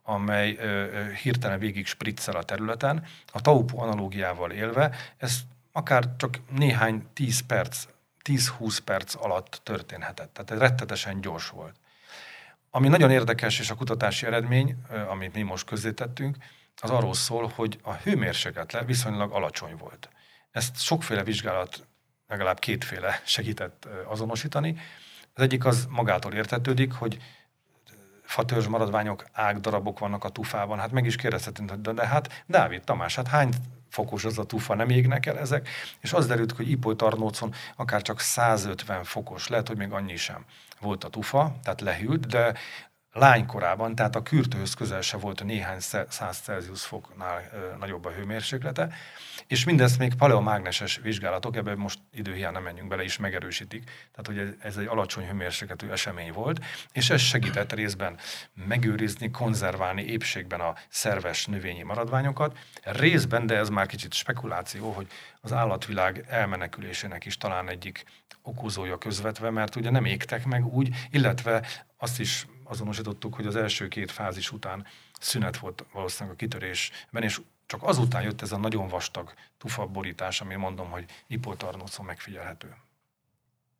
amely 0.06 0.56
ö, 0.58 1.04
hirtelen 1.22 1.58
végig 1.58 1.86
spriccel 1.86 2.36
a 2.36 2.42
területen, 2.42 3.04
a 3.32 3.40
taupu 3.40 3.80
analógiával 3.80 4.50
élve, 4.50 4.96
ez 5.16 5.40
akár 5.72 6.16
csak 6.16 6.38
néhány 6.50 7.06
10 7.12 7.40
perc, 7.40 7.86
10-20 8.24 8.78
perc 8.84 9.14
alatt 9.24 9.60
történhetett. 9.62 10.32
Tehát 10.32 10.50
ez 10.50 10.58
rettetesen 10.58 11.20
gyors 11.20 11.48
volt. 11.48 11.74
Ami 12.70 12.88
nagyon 12.88 13.10
érdekes, 13.10 13.58
és 13.58 13.70
a 13.70 13.74
kutatási 13.74 14.26
eredmény, 14.26 14.76
amit 15.08 15.34
mi 15.34 15.42
most 15.42 15.66
közzétettünk, 15.66 16.36
az 16.80 16.90
arról 16.90 17.14
szól, 17.14 17.52
hogy 17.54 17.78
a 17.82 17.92
hőmérséklet 17.92 18.84
viszonylag 18.86 19.32
alacsony 19.32 19.76
volt. 19.76 20.08
Ezt 20.50 20.80
sokféle 20.80 21.24
vizsgálat, 21.24 21.86
legalább 22.28 22.58
kétféle 22.58 23.20
segített 23.24 23.88
azonosítani. 24.06 24.76
Az 25.34 25.42
egyik 25.42 25.64
az 25.64 25.86
magától 25.90 26.32
értetődik, 26.32 26.92
hogy 26.92 27.18
fatörzs 28.26 28.66
maradványok, 28.66 29.24
ágdarabok 29.32 29.98
vannak 29.98 30.24
a 30.24 30.28
tufában. 30.28 30.78
Hát 30.78 30.92
meg 30.92 31.06
is 31.06 31.16
kérdezhetünk, 31.16 31.72
de, 31.72 31.92
de 31.92 32.06
hát 32.06 32.44
Dávid 32.46 32.82
Tamás, 32.84 33.14
hát 33.14 33.28
hány 33.28 33.52
fokos 33.88 34.24
az 34.24 34.38
a 34.38 34.44
tufa, 34.44 34.74
nem 34.74 34.90
égnek 34.90 35.26
el 35.26 35.38
ezek? 35.38 35.68
És 36.00 36.12
az 36.12 36.26
derült, 36.26 36.52
hogy 36.52 36.70
Ipoly 36.70 36.96
Tarnócon 36.96 37.54
akár 37.76 38.02
csak 38.02 38.20
150 38.20 39.04
fokos, 39.04 39.48
lehet, 39.48 39.68
hogy 39.68 39.76
még 39.76 39.92
annyi 39.92 40.16
sem 40.16 40.44
volt 40.80 41.04
a 41.04 41.08
tufa, 41.08 41.56
tehát 41.62 41.80
lehűlt, 41.80 42.26
de 42.26 42.54
lánykorában, 43.16 43.94
tehát 43.94 44.16
a 44.16 44.22
kürtőhöz 44.22 44.74
közel 44.74 45.00
se 45.00 45.16
volt 45.16 45.44
néhány 45.44 45.80
száz 46.08 46.38
Celsius 46.38 46.84
foknál 46.84 47.42
nagyobb 47.78 48.04
a 48.04 48.10
hőmérséklete, 48.10 48.88
és 49.46 49.64
mindezt 49.64 49.98
még 49.98 50.14
paleomágneses 50.14 50.96
vizsgálatok, 51.02 51.56
ebben 51.56 51.78
most 51.78 51.98
időhiány 52.12 52.52
nem 52.52 52.62
menjünk 52.62 52.88
bele, 52.88 53.04
is 53.04 53.16
megerősítik, 53.16 53.84
tehát 53.84 54.26
hogy 54.26 54.56
ez 54.60 54.76
egy 54.76 54.86
alacsony 54.86 55.26
hőmérsékletű 55.26 55.88
esemény 55.88 56.32
volt, 56.32 56.64
és 56.92 57.10
ez 57.10 57.20
segített 57.20 57.72
részben 57.72 58.18
megőrizni, 58.66 59.30
konzerválni 59.30 60.02
épségben 60.02 60.60
a 60.60 60.74
szerves 60.88 61.46
növényi 61.46 61.82
maradványokat, 61.82 62.58
részben, 62.82 63.46
de 63.46 63.56
ez 63.56 63.68
már 63.68 63.86
kicsit 63.86 64.12
spekuláció, 64.12 64.90
hogy 64.92 65.06
az 65.40 65.52
állatvilág 65.52 66.24
elmenekülésének 66.28 67.24
is 67.24 67.36
talán 67.36 67.68
egyik 67.68 68.04
okozója 68.42 68.98
közvetve, 68.98 69.50
mert 69.50 69.76
ugye 69.76 69.90
nem 69.90 70.04
égtek 70.04 70.44
meg 70.44 70.66
úgy, 70.66 70.94
illetve 71.10 71.66
azt 71.96 72.20
is 72.20 72.46
azonosítottuk, 72.68 73.34
hogy 73.34 73.46
az 73.46 73.56
első 73.56 73.88
két 73.88 74.10
fázis 74.10 74.52
után 74.52 74.86
szünet 75.20 75.56
volt 75.56 75.84
valószínűleg 75.92 76.34
a 76.34 76.38
kitörésben, 76.38 77.22
és 77.22 77.40
csak 77.66 77.82
azután 77.82 78.22
jött 78.22 78.42
ez 78.42 78.52
a 78.52 78.58
nagyon 78.58 78.88
vastag 78.88 79.32
tufaborítás, 79.58 80.40
ami 80.40 80.54
mondom, 80.54 80.90
hogy 80.90 81.04
ipoltarnócon 81.26 82.06
megfigyelhető. 82.06 82.74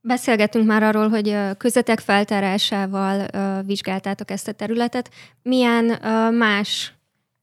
Beszélgettünk 0.00 0.66
már 0.66 0.82
arról, 0.82 1.08
hogy 1.08 1.56
közöttek 1.56 2.00
feltárásával 2.00 3.28
vizsgáltátok 3.62 4.30
ezt 4.30 4.48
a 4.48 4.52
területet. 4.52 5.10
Milyen 5.42 5.84
más 6.34 6.94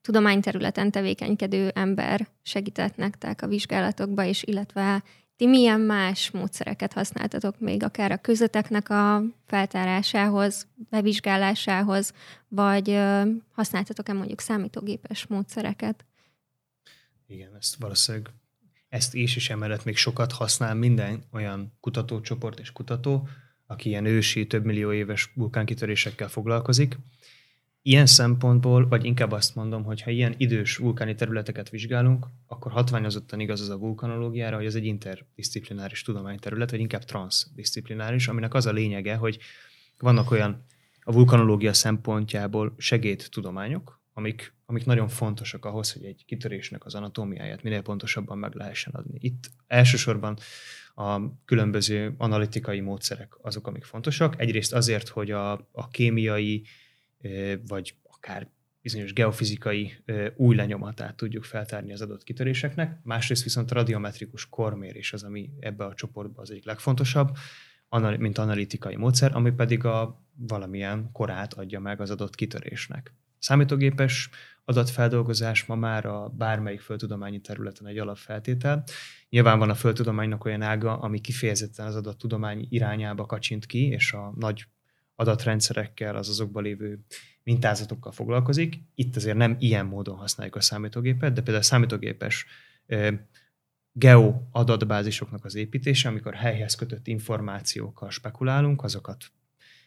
tudományterületen 0.02 0.90
tevékenykedő 0.90 1.68
ember 1.74 2.28
segített 2.42 2.96
nektek 2.96 3.42
a 3.42 3.46
vizsgálatokba, 3.46 4.24
és 4.24 4.42
illetve 4.42 5.02
ti 5.36 5.46
milyen 5.46 5.80
más 5.80 6.30
módszereket 6.30 6.92
használtatok 6.92 7.60
még, 7.60 7.82
akár 7.82 8.12
a 8.12 8.16
közöteknek 8.16 8.90
a 8.90 9.22
feltárásához, 9.46 10.66
bevizsgálásához, 10.90 12.12
vagy 12.48 12.98
használtatok-e 13.52 14.12
mondjuk 14.12 14.40
számítógépes 14.40 15.26
módszereket? 15.26 16.04
Igen, 17.26 17.56
ezt 17.56 17.74
valószínűleg 17.74 18.30
ezt 18.88 19.14
is, 19.14 19.36
és 19.36 19.50
emellett 19.50 19.84
még 19.84 19.96
sokat 19.96 20.32
használ 20.32 20.74
minden 20.74 21.24
olyan 21.32 21.76
kutatócsoport 21.80 22.58
és 22.58 22.72
kutató, 22.72 23.28
aki 23.66 23.88
ilyen 23.88 24.04
ősi, 24.04 24.46
több 24.46 24.64
millió 24.64 24.92
éves 24.92 25.32
vulkánkitörésekkel 25.34 26.28
foglalkozik. 26.28 26.98
Ilyen 27.86 28.06
szempontból, 28.06 28.88
vagy 28.88 29.04
inkább 29.04 29.32
azt 29.32 29.54
mondom, 29.54 29.84
hogy 29.84 30.02
ha 30.02 30.10
ilyen 30.10 30.34
idős 30.36 30.76
vulkáni 30.76 31.14
területeket 31.14 31.68
vizsgálunk, 31.68 32.26
akkor 32.46 32.72
hatványozottan 32.72 33.40
igaz 33.40 33.60
az 33.60 33.68
a 33.68 33.78
vulkanológiára, 33.78 34.56
hogy 34.56 34.66
ez 34.66 34.74
egy 34.74 34.84
interdisziplináris 34.84 36.02
tudományterület, 36.02 36.70
vagy 36.70 36.80
inkább 36.80 37.04
transdisziplináris, 37.04 38.28
aminek 38.28 38.54
az 38.54 38.66
a 38.66 38.72
lényege, 38.72 39.14
hogy 39.14 39.38
vannak 39.98 40.30
olyan 40.30 40.64
a 41.00 41.12
vulkanológia 41.12 41.72
szempontjából 41.72 42.74
segédtudományok, 42.78 44.00
amik, 44.12 44.54
amik 44.66 44.84
nagyon 44.84 45.08
fontosak 45.08 45.64
ahhoz, 45.64 45.92
hogy 45.92 46.04
egy 46.04 46.24
kitörésnek 46.26 46.84
az 46.84 46.94
anatómiáját 46.94 47.62
minél 47.62 47.82
pontosabban 47.82 48.38
meg 48.38 48.54
lehessen 48.54 48.92
adni. 48.92 49.18
Itt 49.20 49.50
elsősorban 49.66 50.38
a 50.94 51.20
különböző 51.44 52.14
analitikai 52.18 52.80
módszerek 52.80 53.34
azok, 53.42 53.66
amik 53.66 53.84
fontosak. 53.84 54.40
Egyrészt 54.40 54.72
azért, 54.72 55.08
hogy 55.08 55.30
a, 55.30 55.52
a 55.72 55.88
kémiai 55.90 56.64
vagy 57.66 57.94
akár 58.02 58.48
bizonyos 58.82 59.12
geofizikai 59.12 59.92
új 60.36 60.56
lenyomatát 60.56 61.16
tudjuk 61.16 61.44
feltárni 61.44 61.92
az 61.92 62.00
adott 62.00 62.22
kitöréseknek. 62.22 63.00
Másrészt 63.02 63.42
viszont 63.42 63.70
a 63.70 63.74
radiometrikus 63.74 64.48
kormérés 64.48 65.12
az, 65.12 65.22
ami 65.22 65.50
ebbe 65.60 65.84
a 65.84 65.94
csoportba 65.94 66.42
az 66.42 66.50
egyik 66.50 66.64
legfontosabb, 66.64 67.36
mint 68.18 68.38
analitikai 68.38 68.96
módszer, 68.96 69.36
ami 69.36 69.50
pedig 69.50 69.84
a 69.84 70.26
valamilyen 70.36 71.10
korát 71.12 71.54
adja 71.54 71.80
meg 71.80 72.00
az 72.00 72.10
adott 72.10 72.34
kitörésnek. 72.34 73.14
Számítógépes 73.38 74.30
adatfeldolgozás 74.64 75.64
ma 75.64 75.74
már 75.74 76.06
a 76.06 76.28
bármelyik 76.28 76.80
földtudományi 76.80 77.40
területen 77.40 77.86
egy 77.86 77.98
alapfeltétel. 77.98 78.84
Nyilván 79.28 79.58
van 79.58 79.70
a 79.70 79.74
földtudománynak 79.74 80.44
olyan 80.44 80.62
ága, 80.62 80.98
ami 80.98 81.20
kifejezetten 81.20 81.86
az 81.86 81.96
adattudomány 81.96 82.66
irányába 82.68 83.26
kacsint 83.26 83.66
ki, 83.66 83.86
és 83.88 84.12
a 84.12 84.32
nagy 84.38 84.66
adatrendszerekkel, 85.14 86.16
az 86.16 86.28
azokban 86.28 86.62
lévő 86.62 87.04
mintázatokkal 87.42 88.12
foglalkozik. 88.12 88.78
Itt 88.94 89.16
azért 89.16 89.36
nem 89.36 89.56
ilyen 89.58 89.86
módon 89.86 90.16
használjuk 90.16 90.56
a 90.56 90.60
számítógépet, 90.60 91.32
de 91.32 91.42
például 91.42 91.58
a 91.58 91.62
számítógépes 91.62 92.46
geo 93.92 94.34
adatbázisoknak 94.50 95.44
az 95.44 95.54
építése, 95.54 96.08
amikor 96.08 96.34
helyhez 96.34 96.74
kötött 96.74 97.06
információkkal 97.06 98.10
spekulálunk, 98.10 98.82
azokat 98.82 99.24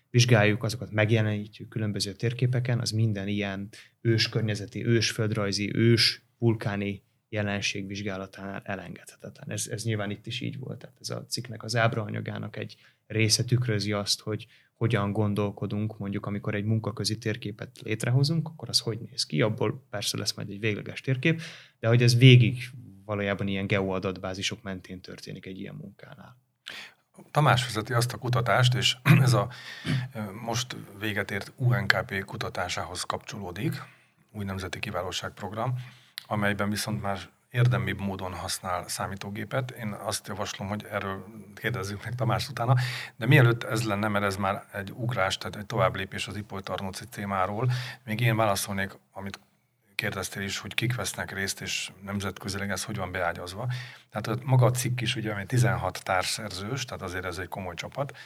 vizsgáljuk, 0.10 0.64
azokat 0.64 0.92
megjelenítjük 0.92 1.70
különböző 1.70 2.12
térképeken, 2.12 2.80
az 2.80 2.92
minden 2.92 3.28
ilyen 3.28 3.70
ős 4.02 4.30
környezeti, 4.30 4.86
ős 4.86 5.12
földrajzi, 5.12 5.76
ős 5.76 6.22
vulkáni 6.38 7.04
jelenség 7.30 7.88
vizsgálatánál 7.88 8.62
elengedhetetlen. 8.64 9.52
Ez, 9.52 9.68
ez 9.68 9.84
nyilván 9.84 10.10
itt 10.10 10.26
is 10.26 10.42
így 10.42 10.60
volt. 10.60 10.80
Tehát 10.80 10.98
ez 11.00 11.10
a 11.10 11.26
cikknek 11.26 11.64
az 11.64 11.76
ábraanyagának 11.76 12.56
egy 12.56 12.76
része 13.08 13.44
tükrözi 13.44 13.92
azt, 13.92 14.22
hogy 14.22 14.48
hogyan 14.74 15.12
gondolkodunk, 15.12 15.98
mondjuk 15.98 16.26
amikor 16.26 16.56
egy 16.56 16.66
munkaközi 16.66 17.18
térképet 17.18 17.80
létrehozunk, 17.84 18.48
akkor 18.48 18.70
az 18.70 18.80
hogy 18.80 19.00
néz 19.00 19.24
ki, 19.24 19.42
abból 19.42 19.86
persze 19.90 20.18
lesz 20.18 20.34
majd 20.34 20.50
egy 20.50 20.60
végleges 20.60 21.02
térkép, 21.02 21.42
de 21.80 21.88
hogy 21.88 22.04
ez 22.04 22.18
végig 22.18 22.58
valójában 23.06 23.48
ilyen 23.48 23.68
geoadatbázisok 23.68 24.62
mentén 24.62 25.02
történik 25.02 25.46
egy 25.46 25.60
ilyen 25.60 25.76
munkánál. 25.76 26.38
Tamás 27.32 27.66
vezeti 27.66 27.94
azt 27.94 28.14
a 28.14 28.18
kutatást, 28.18 28.74
és 28.74 28.98
ez 29.26 29.34
a 29.34 29.50
most 30.42 30.76
véget 31.00 31.32
ért 31.32 31.52
UNKP 31.56 32.26
kutatásához 32.26 33.02
kapcsolódik, 33.02 33.82
új 34.32 34.46
nemzeti 34.46 34.80
kiválóságprogram, 34.80 35.74
amelyben 36.28 36.70
viszont 36.70 37.02
már 37.02 37.20
érdemibb 37.50 38.00
módon 38.00 38.34
használ 38.34 38.88
számítógépet. 38.88 39.72
Én 39.72 39.92
azt 39.92 40.28
javaslom, 40.28 40.68
hogy 40.68 40.86
erről 40.92 41.26
kérdezzük 41.56 42.04
meg 42.04 42.16
Tamás 42.16 42.50
utána, 42.50 42.76
de 43.16 43.26
mielőtt 43.26 43.64
ez 43.64 43.84
lenne, 43.84 44.08
mert 44.08 44.26
ez 44.26 44.36
már 44.36 44.66
egy 44.74 44.92
ugrás, 44.96 45.38
tehát 45.38 45.56
egy 45.56 45.66
tovább 45.66 45.96
lépés 45.96 46.28
az 46.28 46.36
Ipoly 46.36 46.62
Tarnóci 46.62 47.06
témáról, 47.08 47.72
még 48.04 48.20
én 48.20 48.36
válaszolnék, 48.36 48.98
amit 49.12 49.40
kérdeztél 49.96 50.44
is, 50.44 50.58
hogy 50.58 50.74
kik 50.74 50.96
vesznek 50.96 51.32
részt, 51.32 51.62
és 51.62 51.92
nemzetközileg 52.02 52.70
ez 52.70 52.84
hogy 52.84 52.98
van 52.98 53.12
beágyazva. 53.12 53.68
Tehát 54.10 54.44
maga 54.44 54.66
a 54.66 54.72
cikk 54.72 55.02
is 55.02 55.16
ugye, 55.16 55.32
ami 55.32 55.46
16 55.46 56.04
társszerzős, 56.04 56.86
tehát 56.86 57.04
azért 57.04 57.26
ez 57.26 57.38
egy 57.38 57.48
komoly 57.48 57.74
csapat. 57.74 58.18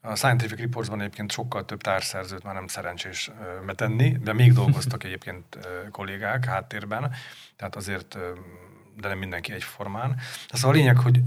A 0.00 0.14
Scientific 0.14 0.58
Reportsban 0.58 1.00
egyébként 1.00 1.32
sokkal 1.32 1.64
több 1.64 1.80
társszerzőt 1.80 2.42
már 2.42 2.54
nem 2.54 2.66
szerencsés 2.66 3.30
betenni, 3.66 4.18
de 4.18 4.32
még 4.32 4.52
dolgoztak 4.52 5.04
egyébként 5.04 5.58
kollégák 5.90 6.44
háttérben, 6.44 7.12
tehát 7.56 7.76
azért, 7.76 8.18
de 8.96 9.08
nem 9.08 9.18
mindenki 9.18 9.52
egyformán. 9.52 10.20
Szóval 10.52 10.70
a 10.70 10.78
lényeg, 10.78 10.96
hogy 10.96 11.22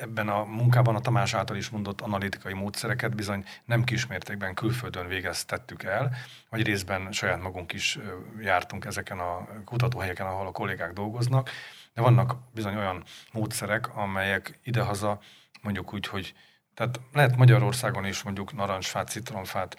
ebben 0.00 0.28
a 0.28 0.44
munkában 0.44 0.94
a 0.94 1.00
Tamás 1.00 1.34
által 1.34 1.56
is 1.56 1.68
mondott 1.68 2.00
analitikai 2.00 2.52
módszereket 2.52 3.14
bizony 3.14 3.44
nem 3.64 3.84
kismértékben 3.84 4.54
külföldön 4.54 5.06
végeztettük 5.06 5.82
el, 5.82 6.14
vagy 6.48 6.62
részben 6.62 7.12
saját 7.12 7.42
magunk 7.42 7.72
is 7.72 7.98
jártunk 8.40 8.84
ezeken 8.84 9.18
a 9.18 9.48
kutatóhelyeken, 9.64 10.26
ahol 10.26 10.46
a 10.46 10.52
kollégák 10.52 10.92
dolgoznak, 10.92 11.50
De 11.94 12.02
vannak 12.02 12.36
bizony 12.54 12.76
olyan 12.76 13.04
módszerek, 13.32 13.96
amelyek 13.96 14.58
idehaza 14.62 15.18
mondjuk 15.62 15.94
úgy, 15.94 16.06
hogy 16.06 16.34
tehát 16.74 17.00
lehet 17.12 17.36
Magyarországon 17.36 18.04
is 18.04 18.22
mondjuk 18.22 18.52
narancsfát, 18.52 19.08
citromfát 19.08 19.76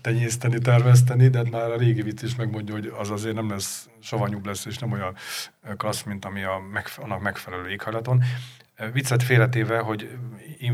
tenyészteni, 0.00 0.58
terveszteni, 0.58 1.28
de 1.28 1.42
már 1.50 1.70
a 1.70 1.76
régi 1.76 2.02
vicc 2.02 2.22
is 2.22 2.34
megmondja, 2.34 2.74
hogy 2.74 2.92
az 2.98 3.10
azért 3.10 3.34
nem 3.34 3.50
lesz 3.50 3.88
savanyúbb 4.00 4.46
lesz, 4.46 4.64
és 4.64 4.78
nem 4.78 4.92
olyan 4.92 5.16
klassz, 5.76 6.02
mint 6.02 6.24
ami 6.24 6.42
a 6.42 6.62
annak 6.96 7.20
megfelelő 7.20 7.70
éghajlaton. 7.70 8.22
Viccet 8.92 9.22
félretéve, 9.22 9.78
hogy 9.78 10.18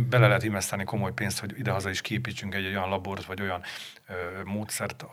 bele 0.08 0.26
lehet 0.26 0.42
investálni 0.42 0.84
komoly 0.84 1.12
pénzt, 1.12 1.40
hogy 1.40 1.58
idehaza 1.58 1.90
is 1.90 2.00
képítsünk 2.00 2.54
egy 2.54 2.66
olyan 2.66 2.88
labort, 2.88 3.24
vagy 3.24 3.40
olyan 3.40 3.62
módszert 4.44 5.06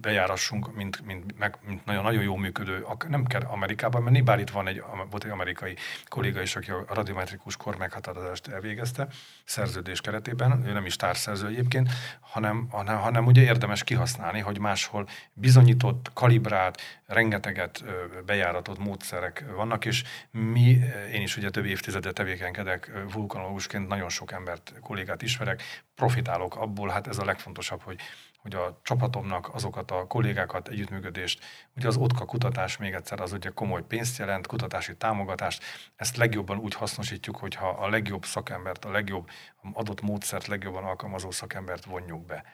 bejárassunk, 0.00 0.74
mint, 0.74 1.06
mint, 1.06 1.38
meg, 1.38 1.56
mint 1.66 1.84
nagyon, 1.84 2.02
nagyon 2.02 2.22
jó 2.22 2.36
működő, 2.36 2.86
nem 3.08 3.24
kell 3.24 3.40
Amerikában 3.40 4.02
menni, 4.02 4.20
bár 4.20 4.38
itt 4.38 4.50
van 4.50 4.66
egy, 4.66 4.82
volt 5.10 5.24
egy 5.24 5.30
amerikai 5.30 5.76
kolléga 6.08 6.42
is, 6.42 6.56
aki 6.56 6.70
a 6.70 6.84
radiometrikus 6.88 7.56
kor 7.56 7.76
meghatározást 7.76 8.48
elvégezte 8.48 9.08
szerződés 9.44 10.00
keretében, 10.00 10.66
ő 10.66 10.72
nem 10.72 10.86
is 10.86 10.96
társzerző 10.96 11.46
egyébként, 11.46 11.88
hanem, 12.20 12.66
hanem, 12.70 12.98
hanem 12.98 13.26
ugye 13.26 13.42
érdemes 13.42 13.84
kihasználni, 13.84 14.40
hogy 14.40 14.58
máshol 14.58 15.08
bizonyított, 15.32 16.10
kalibrált, 16.14 16.80
rengeteget 17.06 17.84
bejáratott 18.26 18.78
módszerek 18.78 19.44
vannak, 19.54 19.84
és 19.84 20.04
mi, 20.30 20.80
én 21.12 21.22
is 21.22 21.36
ugye 21.36 21.50
több 21.50 21.64
évtizede 21.66 22.12
tevékenykedek 22.12 22.90
vulkanológusként, 23.12 23.88
nagyon 23.88 24.08
sok 24.08 24.32
embert, 24.32 24.72
kollégát 24.80 25.22
ismerek, 25.22 25.62
profitálok 25.94 26.56
abból, 26.56 26.88
hát 26.88 27.06
ez 27.06 27.18
a 27.18 27.24
legfontosabb, 27.24 27.82
hogy, 27.82 28.00
hogy 28.40 28.54
a 28.54 28.80
csapatomnak 28.82 29.54
azokat 29.54 29.90
a 29.90 30.06
kollégákat, 30.06 30.68
együttműködést, 30.68 31.44
ugye 31.76 31.86
az 31.86 31.96
OTKA 31.96 32.24
kutatás 32.24 32.76
még 32.76 32.92
egyszer 32.92 33.20
az 33.20 33.32
ugye 33.32 33.50
komoly 33.50 33.82
pénzt 33.82 34.18
jelent, 34.18 34.46
kutatási 34.46 34.96
támogatást, 34.96 35.64
ezt 35.96 36.16
legjobban 36.16 36.58
úgy 36.58 36.74
hasznosítjuk, 36.74 37.36
hogyha 37.36 37.68
a 37.68 37.88
legjobb 37.88 38.24
szakembert, 38.24 38.84
a 38.84 38.90
legjobb 38.90 39.28
adott 39.72 40.00
módszert, 40.00 40.46
legjobban 40.46 40.84
alkalmazó 40.84 41.30
szakembert 41.30 41.84
vonjuk 41.84 42.26
be. 42.26 42.44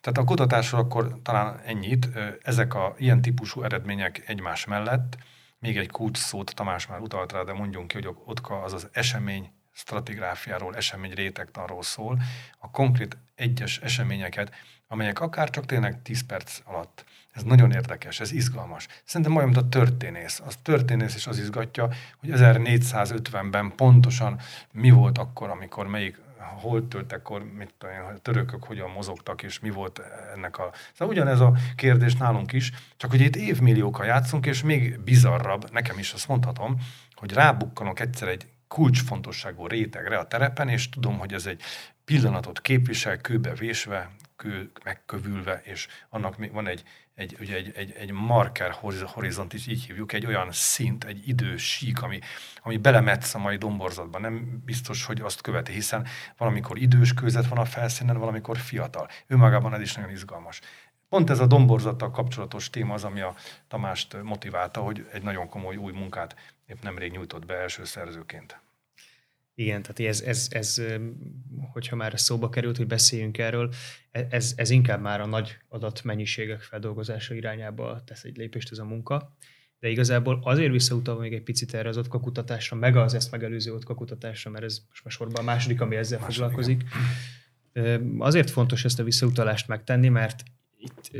Tehát 0.00 0.18
a 0.18 0.24
kutatásról 0.24 0.80
akkor 0.80 1.18
talán 1.22 1.60
ennyit. 1.64 2.08
Ezek 2.42 2.74
a 2.74 2.94
ilyen 2.98 3.22
típusú 3.22 3.62
eredmények 3.62 4.22
egymás 4.28 4.64
mellett, 4.64 5.16
még 5.58 5.76
egy 5.78 5.90
kulcs 5.90 6.18
szót 6.18 6.54
Tamás 6.54 6.86
már 6.86 7.00
utalt 7.00 7.32
rá, 7.32 7.42
de 7.42 7.52
mondjunk 7.52 7.88
ki, 7.88 8.02
hogy 8.02 8.16
OTKA 8.24 8.62
az 8.62 8.72
az 8.72 8.88
esemény 8.92 9.52
stratigráfiáról, 9.72 10.76
esemény 10.76 11.12
rétegtanról 11.12 11.82
szól, 11.82 12.20
a 12.58 12.70
konkrét 12.70 13.16
egyes 13.34 13.78
eseményeket, 13.78 14.54
amelyek 14.94 15.20
akár 15.20 15.50
csak 15.50 15.66
tényleg 15.66 16.02
10 16.02 16.26
perc 16.26 16.60
alatt. 16.64 17.04
Ez 17.32 17.42
nagyon 17.42 17.72
érdekes, 17.72 18.20
ez 18.20 18.32
izgalmas. 18.32 18.86
Szerintem 19.04 19.36
olyan, 19.36 19.48
mint 19.48 19.60
a 19.60 19.68
történész. 19.68 20.42
Az 20.46 20.56
történész 20.62 21.14
is 21.14 21.26
az 21.26 21.38
izgatja, 21.38 21.88
hogy 22.20 22.30
1450-ben 22.32 23.72
pontosan 23.76 24.40
mi 24.72 24.90
volt 24.90 25.18
akkor, 25.18 25.50
amikor 25.50 25.86
melyik 25.86 26.20
hol 26.60 26.88
töltekkor, 26.88 27.44
mit 27.44 27.74
tudom 27.78 27.94
a 28.14 28.18
törökök 28.18 28.64
hogyan 28.64 28.90
mozogtak, 28.90 29.42
és 29.42 29.60
mi 29.60 29.70
volt 29.70 30.00
ennek 30.34 30.58
a... 30.58 30.72
Szóval 30.92 31.14
ugyanez 31.14 31.40
a 31.40 31.52
kérdés 31.76 32.16
nálunk 32.16 32.52
is, 32.52 32.72
csak 32.96 33.10
hogy 33.10 33.20
itt 33.20 33.36
évmilliókkal 33.36 34.06
játszunk, 34.06 34.46
és 34.46 34.62
még 34.62 35.00
bizarrabb, 35.00 35.70
nekem 35.72 35.98
is 35.98 36.12
azt 36.12 36.28
mondhatom, 36.28 36.76
hogy 37.14 37.32
rábukkanok 37.32 38.00
egyszer 38.00 38.28
egy 38.28 38.46
kulcsfontosságú 38.68 39.66
rétegre 39.66 40.18
a 40.18 40.26
terepen, 40.26 40.68
és 40.68 40.88
tudom, 40.88 41.18
hogy 41.18 41.32
ez 41.32 41.46
egy 41.46 41.62
pillanatot 42.04 42.60
képvisel, 42.60 43.16
kőbe 43.16 43.54
vésve, 43.54 44.10
kő 44.36 44.70
megkövülve, 44.84 45.60
és 45.64 45.88
annak 46.08 46.36
van 46.52 46.66
egy, 46.66 46.82
egy, 47.14 47.36
ugye 47.40 47.56
egy, 47.56 47.72
egy, 47.76 47.92
egy 47.92 48.12
marker 48.12 48.70
horizont 49.06 49.52
is 49.52 49.66
így 49.66 49.84
hívjuk, 49.84 50.12
egy 50.12 50.26
olyan 50.26 50.48
szint, 50.50 51.04
egy 51.04 51.28
idős 51.28 51.70
sík, 51.70 52.02
ami, 52.02 52.18
ami 52.62 52.76
belemetsz 52.76 53.34
a 53.34 53.38
mai 53.38 53.56
domborzatba. 53.56 54.18
Nem 54.18 54.62
biztos, 54.64 55.04
hogy 55.04 55.20
azt 55.20 55.40
követi, 55.40 55.72
hiszen 55.72 56.06
valamikor 56.36 56.78
idős 56.78 57.14
kőzet 57.14 57.48
van 57.48 57.58
a 57.58 57.64
felszínen, 57.64 58.18
valamikor 58.18 58.56
fiatal. 58.58 59.08
Önmagában 59.26 59.74
ez 59.74 59.80
is 59.80 59.94
nagyon 59.94 60.10
izgalmas. 60.10 60.60
Pont 61.08 61.30
ez 61.30 61.40
a 61.40 61.46
domborzattal 61.46 62.10
kapcsolatos 62.10 62.70
téma 62.70 62.94
az, 62.94 63.04
ami 63.04 63.20
a 63.20 63.34
Tamást 63.68 64.22
motiválta, 64.22 64.80
hogy 64.80 65.08
egy 65.12 65.22
nagyon 65.22 65.48
komoly 65.48 65.76
új 65.76 65.92
munkát 65.92 66.36
épp 66.66 66.82
nemrég 66.82 67.12
nyújtott 67.12 67.46
be 67.46 67.54
első 67.54 67.84
szerzőként. 67.84 68.63
Igen, 69.54 69.82
tehát 69.82 70.00
ez, 70.12 70.20
ez, 70.20 70.46
ez, 70.50 70.82
hogyha 71.72 71.96
már 71.96 72.20
szóba 72.20 72.48
került, 72.48 72.76
hogy 72.76 72.86
beszéljünk 72.86 73.38
erről, 73.38 73.72
e, 74.10 74.26
ez, 74.30 74.52
ez 74.56 74.70
inkább 74.70 75.00
már 75.00 75.20
a 75.20 75.26
nagy 75.26 75.56
adatmennyiségek 75.68 76.60
feldolgozása 76.60 77.34
irányába 77.34 78.02
tesz 78.04 78.24
egy 78.24 78.36
lépést 78.36 78.70
ez 78.70 78.78
a 78.78 78.84
munka. 78.84 79.36
De 79.78 79.88
igazából 79.88 80.40
azért 80.42 80.72
visszautalva 80.72 81.20
még 81.20 81.32
egy 81.32 81.42
picit 81.42 81.74
erre 81.74 81.88
az 81.88 81.96
otka 81.96 82.20
kutatásra, 82.20 82.76
meg 82.76 82.96
az 82.96 83.14
ezt 83.14 83.30
megelőző 83.30 83.72
otka 83.72 83.94
kutatásra, 83.94 84.50
mert 84.50 84.64
ez 84.64 84.78
most 84.88 85.04
már 85.04 85.12
sorban 85.12 85.42
a 85.42 85.44
második, 85.44 85.80
ami 85.80 85.96
ezzel 85.96 86.18
második. 86.18 86.34
foglalkozik. 86.34 86.82
Azért 88.18 88.50
fontos 88.50 88.84
ezt 88.84 88.98
a 88.98 89.04
visszautalást 89.04 89.68
megtenni, 89.68 90.08
mert 90.08 90.42
itt 90.84 91.10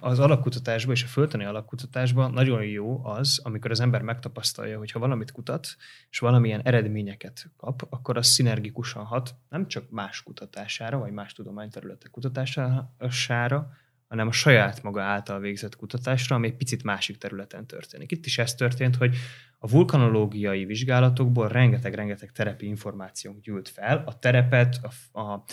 az 0.00 0.18
alapkutatásban 0.18 0.94
és 0.94 1.02
a 1.02 1.06
földtani 1.06 1.44
alapkutatásban 1.44 2.32
nagyon 2.32 2.64
jó 2.64 3.04
az, 3.04 3.40
amikor 3.42 3.70
az 3.70 3.80
ember 3.80 4.02
megtapasztalja, 4.02 4.78
hogy 4.78 4.90
ha 4.90 4.98
valamit 4.98 5.32
kutat, 5.32 5.76
és 6.10 6.18
valamilyen 6.18 6.60
eredményeket 6.62 7.50
kap, 7.56 7.86
akkor 7.90 8.16
az 8.16 8.26
szinergikusan 8.26 9.04
hat 9.04 9.34
nem 9.48 9.68
csak 9.68 9.90
más 9.90 10.22
kutatására, 10.22 10.98
vagy 10.98 11.12
más 11.12 11.32
tudományterületek 11.32 12.10
kutatására, 12.10 13.70
hanem 14.08 14.28
a 14.28 14.32
saját 14.32 14.82
maga 14.82 15.02
által 15.02 15.40
végzett 15.40 15.76
kutatásra, 15.76 16.36
ami 16.36 16.46
egy 16.46 16.56
picit 16.56 16.82
másik 16.82 17.18
területen 17.18 17.66
történik. 17.66 18.10
Itt 18.10 18.26
is 18.26 18.38
ez 18.38 18.54
történt, 18.54 18.96
hogy 18.96 19.16
a 19.58 19.68
vulkanológiai 19.68 20.64
vizsgálatokból 20.64 21.48
rengeteg-rengeteg 21.48 22.32
terepi 22.32 22.66
információnk 22.66 23.40
gyűlt 23.40 23.68
fel, 23.68 24.02
a 24.06 24.18
terepet, 24.18 24.80
a, 25.12 25.20
a 25.20 25.44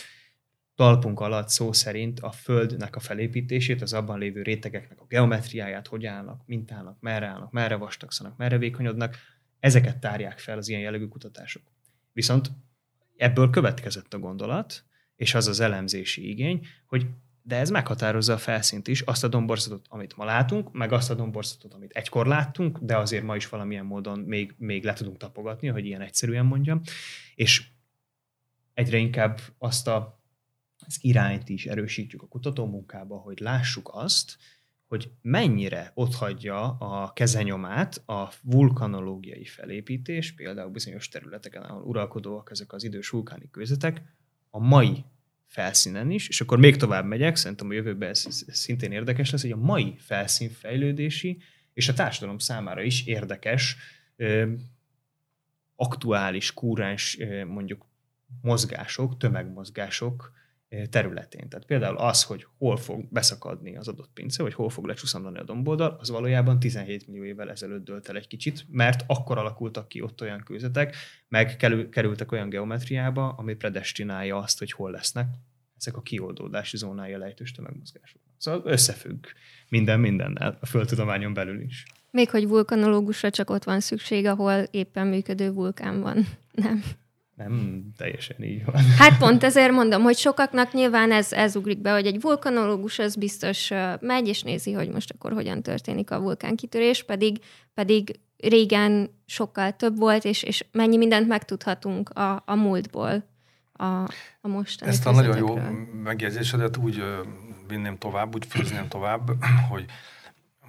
talpunk 0.80 1.20
alatt 1.20 1.50
szó 1.50 1.74
szerint 1.74 2.20
a 2.20 2.32
Földnek 2.32 2.96
a 2.96 3.00
felépítését, 3.00 3.82
az 3.82 3.94
abban 3.94 4.20
lévő 4.20 4.42
rétegeknek 4.42 5.02
a 5.02 5.06
geometriáját, 5.08 5.88
hogy 5.88 6.06
állnak, 6.06 6.42
mint 6.46 6.72
állnak, 6.72 6.98
merre 7.00 7.26
állnak, 7.26 7.52
merre 7.52 7.76
vastagszanak, 7.76 8.38
merre 8.38 8.58
vékonyodnak, 8.58 9.16
ezeket 9.60 9.98
tárják 9.98 10.40
fel 10.40 10.58
az 10.58 10.70
ilyen 10.70 10.82
jellegű 10.82 11.08
kutatások. 11.08 11.62
Viszont 12.14 12.52
ebből 13.18 13.50
következett 13.50 14.14
a 14.14 14.20
gondolat, 14.20 14.84
és 15.16 15.34
az 15.34 15.48
az 15.48 15.60
elemzési 15.60 16.30
igény, 16.30 16.68
hogy 16.86 17.06
de 17.42 17.56
ez 17.56 17.70
meghatározza 17.70 18.34
a 18.34 18.38
felszínt 18.38 18.88
is, 18.88 19.02
azt 19.02 19.24
a 19.24 19.28
domborzatot, 19.28 19.86
amit 19.90 20.18
ma 20.18 20.26
látunk, 20.26 20.74
meg 20.74 20.92
azt 20.92 21.10
a 21.10 21.16
domborzatot, 21.16 21.74
amit 21.74 21.92
egykor 21.92 22.28
láttunk, 22.28 22.78
de 22.78 22.98
azért 22.98 23.24
ma 23.24 23.36
is 23.36 23.50
valamilyen 23.50 23.86
módon 23.86 24.20
még, 24.20 24.56
még 24.58 24.84
le 24.84 24.94
tudunk 24.94 25.18
tapogatni, 25.18 25.68
hogy 25.68 25.86
ilyen 25.86 26.02
egyszerűen 26.02 26.46
mondjam, 26.46 26.82
és 27.36 27.68
egyre 28.74 28.98
inkább 28.98 29.40
azt 29.58 29.88
a 29.88 30.19
az 30.86 30.98
irányt 31.02 31.50
is 31.50 31.66
erősítjük 31.66 32.22
a 32.22 32.28
kutatómunkába, 32.28 33.18
hogy 33.18 33.40
lássuk 33.40 33.90
azt, 33.94 34.38
hogy 34.88 35.12
mennyire 35.22 35.92
otthagyja 35.94 36.78
a 36.78 37.14
kezenyomát 37.14 38.02
a 38.06 38.32
vulkanológiai 38.42 39.46
felépítés, 39.46 40.34
például 40.34 40.70
bizonyos 40.70 41.08
területeken, 41.08 41.62
ahol 41.62 41.84
uralkodóak 41.84 42.52
ezek 42.52 42.74
az 42.74 42.84
idős 42.84 43.10
vulkáni 43.10 43.50
kőzetek, 43.52 44.02
a 44.50 44.60
mai 44.60 45.06
felszínen 45.46 46.12
is, 46.12 46.28
és 46.28 46.42
akkor 46.42 46.60
még 46.60 46.76
tovább 46.76 47.06
megyek, 47.06 47.36
szerintem 47.36 47.70
a 47.70 47.74
jövőben 47.74 48.10
ez, 48.10 48.46
szintén 48.48 48.92
érdekes 48.92 49.32
lesz, 49.32 49.42
hogy 49.42 49.52
a 49.52 49.58
mai 49.58 49.96
felszínfejlődési 49.98 51.42
és 51.74 51.90
a 51.90 51.94
társadalom 51.94 52.38
számára 52.38 52.82
is 52.82 53.06
érdekes, 53.06 53.78
aktuális, 55.76 56.54
kúráns 56.54 57.18
mondjuk 57.48 57.86
mozgások, 58.42 59.18
tömegmozgások 59.18 60.32
területén. 60.90 61.50
Tehát 61.50 61.66
például 61.66 61.98
az, 61.98 62.24
hogy 62.24 62.48
hol 62.58 62.78
fog 62.78 63.06
beszakadni 63.12 63.78
az 63.78 63.88
adott 63.88 64.10
pince, 64.14 64.44
vagy 64.44 64.54
hol 64.54 64.70
fog 64.70 64.86
lecsúszamlani 64.86 65.38
a 65.38 65.44
domboldal, 65.44 65.98
az 66.00 66.10
valójában 66.10 66.60
17 66.60 67.08
millió 67.08 67.24
évvel 67.24 67.50
ezelőtt 67.50 67.86
dölt 67.86 68.10
el 68.10 68.16
egy 68.16 68.28
kicsit, 68.28 68.66
mert 68.72 69.04
akkor 69.08 69.38
alakultak 69.38 69.88
ki 69.88 70.02
ott 70.02 70.22
olyan 70.22 70.44
kőzetek, 70.44 70.96
meg 71.28 71.56
kerültek 71.90 72.32
olyan 72.32 72.50
geometriába, 72.50 73.30
ami 73.30 73.54
predestinálja 73.54 74.38
azt, 74.38 74.60
hogy 74.60 74.72
hol 74.72 74.92
lesznek 74.92 75.28
ezek 75.78 75.98
a 75.98 76.02
kioldódási 76.02 76.78
zónája 76.78 77.18
lejtős 77.18 77.52
tömegmozgások. 77.52 78.22
Szóval 78.38 78.62
összefügg 78.66 79.26
minden 79.70 80.00
mindennel, 80.00 80.58
a 80.62 80.66
földtudományon 80.66 81.34
belül 81.34 81.62
is. 81.62 81.86
Még 82.12 82.30
hogy 82.30 82.48
vulkanológusra 82.48 83.30
csak 83.30 83.50
ott 83.50 83.64
van 83.64 83.80
szükség, 83.80 84.26
ahol 84.26 84.64
éppen 84.72 85.08
működő 85.08 85.52
vulkán 85.52 86.02
van, 86.02 86.28
nem? 86.52 86.84
Nem 87.40 87.84
teljesen 87.98 88.44
így 88.44 88.66
van. 88.66 88.76
Hát 88.98 89.18
pont 89.18 89.44
ezért 89.44 89.72
mondom, 89.72 90.02
hogy 90.02 90.18
sokaknak 90.18 90.74
nyilván 90.74 91.12
ez, 91.12 91.34
ez 91.34 91.56
ugrik 91.56 91.82
be, 91.82 91.92
hogy 91.92 92.06
egy 92.06 92.22
vulkanológus 92.22 93.00
az 93.00 93.16
biztos 93.16 93.72
megy 94.00 94.28
és 94.28 94.42
nézi, 94.42 94.72
hogy 94.72 94.90
most 94.90 95.12
akkor 95.12 95.34
hogyan 95.34 95.62
történik 95.62 96.12
a 96.12 96.20
vulkánkitörés, 96.20 97.04
pedig, 97.04 97.40
pedig 97.74 98.20
régen 98.38 99.10
sokkal 99.26 99.72
több 99.72 99.98
volt, 99.98 100.26
és, 100.26 100.44
és 100.44 100.66
mennyi 100.72 100.98
mindent 100.98 101.28
megtudhatunk 101.28 102.10
a, 102.10 102.44
a 102.46 102.56
múltból 102.56 103.24
a, 103.74 103.86
a 104.42 104.48
mostani 104.48 104.92
Ezt 104.92 105.08
a 105.08 105.12
nagyon 105.12 105.38
jó 105.38 105.60
megjegyzésedet 106.04 106.78
úgy 106.78 107.04
vinném 107.68 107.98
tovább, 107.98 108.36
úgy 108.36 108.46
főzném 108.46 108.88
tovább, 108.88 109.32
hogy 109.70 109.86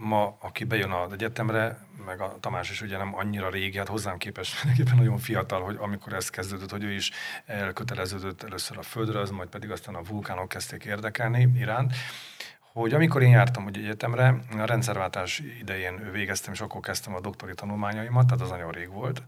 ma, 0.00 0.36
aki 0.40 0.64
bejön 0.64 0.90
az 0.90 1.12
egyetemre, 1.12 1.86
meg 2.06 2.20
a 2.20 2.36
Tamás 2.40 2.70
is 2.70 2.82
ugye 2.82 2.96
nem 2.96 3.14
annyira 3.14 3.50
régi, 3.50 3.78
hát 3.78 3.88
hozzám 3.88 4.18
képest 4.18 4.64
mindenképpen 4.64 4.98
nagyon 4.98 5.18
fiatal, 5.18 5.62
hogy 5.62 5.76
amikor 5.80 6.12
ez 6.12 6.30
kezdődött, 6.30 6.70
hogy 6.70 6.84
ő 6.84 6.92
is 6.92 7.10
elköteleződött 7.46 8.42
először 8.42 8.78
a 8.78 8.82
földre, 8.82 9.20
az 9.20 9.30
majd 9.30 9.48
pedig 9.48 9.70
aztán 9.70 9.94
a 9.94 10.02
vulkánok 10.02 10.48
kezdték 10.48 10.84
érdekelni 10.84 11.48
iránt, 11.56 11.94
hogy 12.72 12.94
amikor 12.94 13.22
én 13.22 13.30
jártam 13.30 13.62
hogy 13.62 13.76
egyetemre, 13.76 14.34
a 14.58 14.64
rendszerváltás 14.64 15.38
idején 15.60 16.10
végeztem, 16.12 16.52
és 16.52 16.60
akkor 16.60 16.80
kezdtem 16.80 17.14
a 17.14 17.20
doktori 17.20 17.54
tanulmányaimat, 17.54 18.26
tehát 18.26 18.40
az 18.40 18.50
nagyon 18.50 18.70
rég 18.70 18.90
volt. 18.90 19.22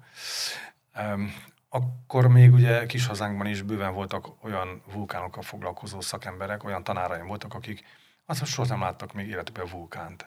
Akkor 1.68 2.28
még 2.28 2.52
ugye 2.52 2.86
kis 2.86 3.06
hazánkban 3.06 3.46
is 3.46 3.62
bőven 3.62 3.94
voltak 3.94 4.26
olyan 4.44 4.82
vulkánokkal 4.92 5.42
foglalkozó 5.42 6.00
szakemberek, 6.00 6.64
olyan 6.64 6.84
tanáraim 6.84 7.26
voltak, 7.26 7.54
akik 7.54 7.84
azt 8.26 8.44
soha 8.44 8.68
nem 8.68 8.80
láttak 8.80 9.12
még 9.12 9.28
életükben 9.28 9.66
vulkánt. 9.70 10.26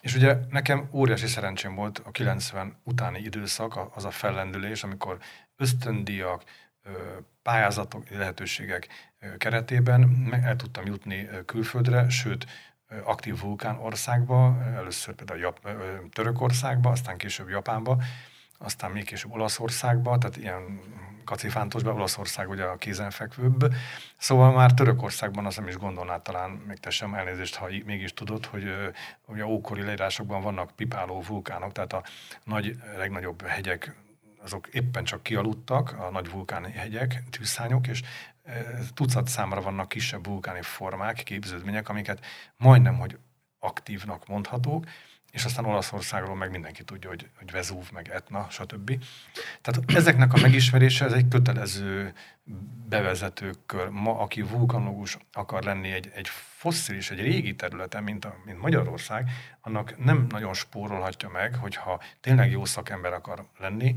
És 0.00 0.14
ugye 0.14 0.36
nekem 0.50 0.88
óriási 0.92 1.26
szerencsém 1.26 1.74
volt 1.74 1.98
a 2.04 2.10
90 2.10 2.76
utáni 2.84 3.18
időszak, 3.18 3.78
az 3.94 4.04
a 4.04 4.10
fellendülés, 4.10 4.82
amikor 4.82 5.18
ösztöndiak, 5.56 6.44
pályázatok, 7.42 8.10
lehetőségek 8.10 8.88
keretében 9.38 10.28
el 10.44 10.56
tudtam 10.56 10.86
jutni 10.86 11.28
külföldre, 11.46 12.08
sőt, 12.08 12.46
aktív 13.04 13.40
vulkán 13.40 13.76
országba, 13.78 14.62
először 14.76 15.14
például 15.14 15.54
Törökországba, 16.12 16.90
aztán 16.90 17.16
később 17.16 17.48
Japánba, 17.48 18.02
aztán 18.62 18.90
még 18.90 19.04
később 19.04 19.32
Olaszországba, 19.32 20.18
tehát 20.18 20.36
ilyen 20.36 20.80
kacifántosban, 21.24 21.94
Olaszország 21.94 22.48
ugye 22.48 22.64
a 22.64 22.76
kézenfekvőbb. 22.76 23.74
Szóval 24.16 24.52
már 24.52 24.74
Törökországban 24.74 25.46
azt 25.46 25.58
nem 25.58 25.68
is 25.68 25.76
gondolnád 25.76 26.22
talán, 26.22 26.50
még 26.50 26.78
te 26.78 26.90
sem 26.90 27.14
elnézést, 27.14 27.54
ha 27.54 27.68
mégis 27.84 28.14
tudod, 28.14 28.46
hogy 28.46 28.64
ugye 29.26 29.46
ókori 29.46 29.82
leírásokban 29.82 30.42
vannak 30.42 30.70
pipáló 30.70 31.22
vulkánok, 31.26 31.72
tehát 31.72 31.92
a 31.92 32.02
nagy, 32.44 32.76
legnagyobb 32.96 33.46
hegyek 33.46 33.94
azok 34.42 34.68
éppen 34.68 35.04
csak 35.04 35.22
kialudtak, 35.22 35.92
a 35.98 36.10
nagy 36.10 36.30
vulkáni 36.30 36.72
hegyek, 36.72 37.22
tűzszányok, 37.30 37.86
és 37.86 38.02
tucat 38.94 39.28
számra 39.28 39.60
vannak 39.60 39.88
kisebb 39.88 40.26
vulkáni 40.26 40.62
formák, 40.62 41.22
képződmények, 41.22 41.88
amiket 41.88 42.24
majdnem, 42.56 42.98
hogy 42.98 43.18
aktívnak 43.58 44.26
mondhatók, 44.26 44.84
és 45.32 45.44
aztán 45.44 45.64
Olaszországról 45.64 46.36
meg 46.36 46.50
mindenki 46.50 46.84
tudja, 46.84 47.08
hogy, 47.08 47.30
hogy 47.38 47.50
Vezúv, 47.50 47.90
meg 47.92 48.08
Etna, 48.08 48.46
stb. 48.50 49.04
Tehát 49.60 49.90
ezeknek 49.90 50.32
a 50.32 50.40
megismerése, 50.40 51.04
ez 51.04 51.12
egy 51.12 51.28
kötelező 51.28 52.12
bevezetőkör. 52.88 53.88
Ma, 53.88 54.18
aki 54.18 54.42
vulkanológus 54.42 55.18
akar 55.32 55.62
lenni 55.62 55.92
egy, 55.92 56.10
egy 56.14 56.28
fosszilis, 56.28 57.10
egy 57.10 57.20
régi 57.20 57.54
területen, 57.54 58.02
mint, 58.02 58.24
a, 58.24 58.34
mint 58.44 58.60
Magyarország, 58.60 59.30
annak 59.60 60.04
nem 60.04 60.26
nagyon 60.28 60.54
spórolhatja 60.54 61.28
meg, 61.28 61.54
hogyha 61.54 62.02
tényleg 62.20 62.50
jó 62.50 62.64
szakember 62.64 63.12
akar 63.12 63.46
lenni, 63.58 63.96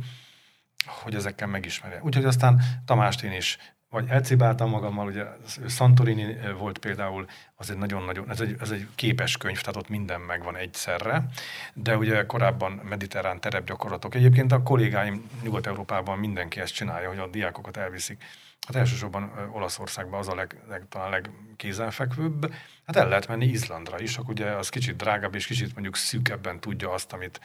hogy 0.85 1.15
ezekkel 1.15 1.47
megismerje. 1.47 1.99
Úgyhogy 2.01 2.25
aztán 2.25 2.61
Tamást 2.85 3.23
én 3.23 3.31
is 3.31 3.57
vagy 3.95 4.09
elcibáltam 4.09 4.69
magammal, 4.69 5.07
ugye 5.07 5.25
Santorini 5.67 6.37
volt 6.57 6.77
például, 6.77 7.25
az 7.55 7.69
egy 7.71 7.77
nagyon-nagyon, 7.77 8.29
ez 8.29 8.41
egy, 8.41 8.55
ez 8.59 8.71
egy 8.71 8.87
képes 8.95 9.37
könyv, 9.37 9.59
tehát 9.59 9.75
ott 9.75 9.89
minden 9.89 10.21
megvan 10.21 10.55
egyszerre, 10.55 11.25
de 11.73 11.97
ugye 11.97 12.25
korábban 12.25 12.71
mediterrán 12.71 13.39
terepgyakorlatok. 13.39 14.15
Egyébként 14.15 14.51
a 14.51 14.63
kollégáim 14.63 15.29
Nyugat-Európában 15.43 16.17
mindenki 16.17 16.59
ezt 16.59 16.73
csinálja, 16.73 17.09
hogy 17.09 17.17
a 17.17 17.27
diákokat 17.27 17.77
elviszik. 17.77 18.23
Hát 18.67 18.75
elsősorban 18.75 19.49
Olaszországban 19.51 20.19
az 20.19 20.27
a 20.27 20.35
leg, 20.35 20.61
leg, 20.69 20.85
talán 20.89 21.09
legkézenfekvőbb. 21.09 22.53
Hát 22.85 22.95
el 22.95 23.07
lehet 23.07 23.27
menni 23.27 23.45
Izlandra 23.45 23.99
is, 23.99 24.17
akkor 24.17 24.29
ugye 24.29 24.49
az 24.49 24.69
kicsit 24.69 24.95
drágább 24.95 25.35
és 25.35 25.45
kicsit 25.45 25.73
mondjuk 25.73 25.95
szűkebben 25.95 26.59
tudja 26.59 26.91
azt, 26.91 27.13
amit 27.13 27.39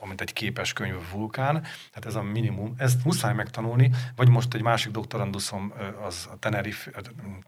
amit 0.00 0.20
egy 0.20 0.32
képes 0.32 0.72
könyv 0.72 1.10
vulkán, 1.12 1.52
tehát 1.62 2.06
ez 2.06 2.14
a 2.14 2.22
minimum, 2.22 2.74
ezt 2.78 3.04
muszáj 3.04 3.34
megtanulni, 3.34 3.90
vagy 4.16 4.28
most 4.28 4.54
egy 4.54 4.62
másik 4.62 4.92
doktoranduszom 4.92 5.72
az 6.06 6.28
a 6.32 6.38
Tenerife, 6.38 6.90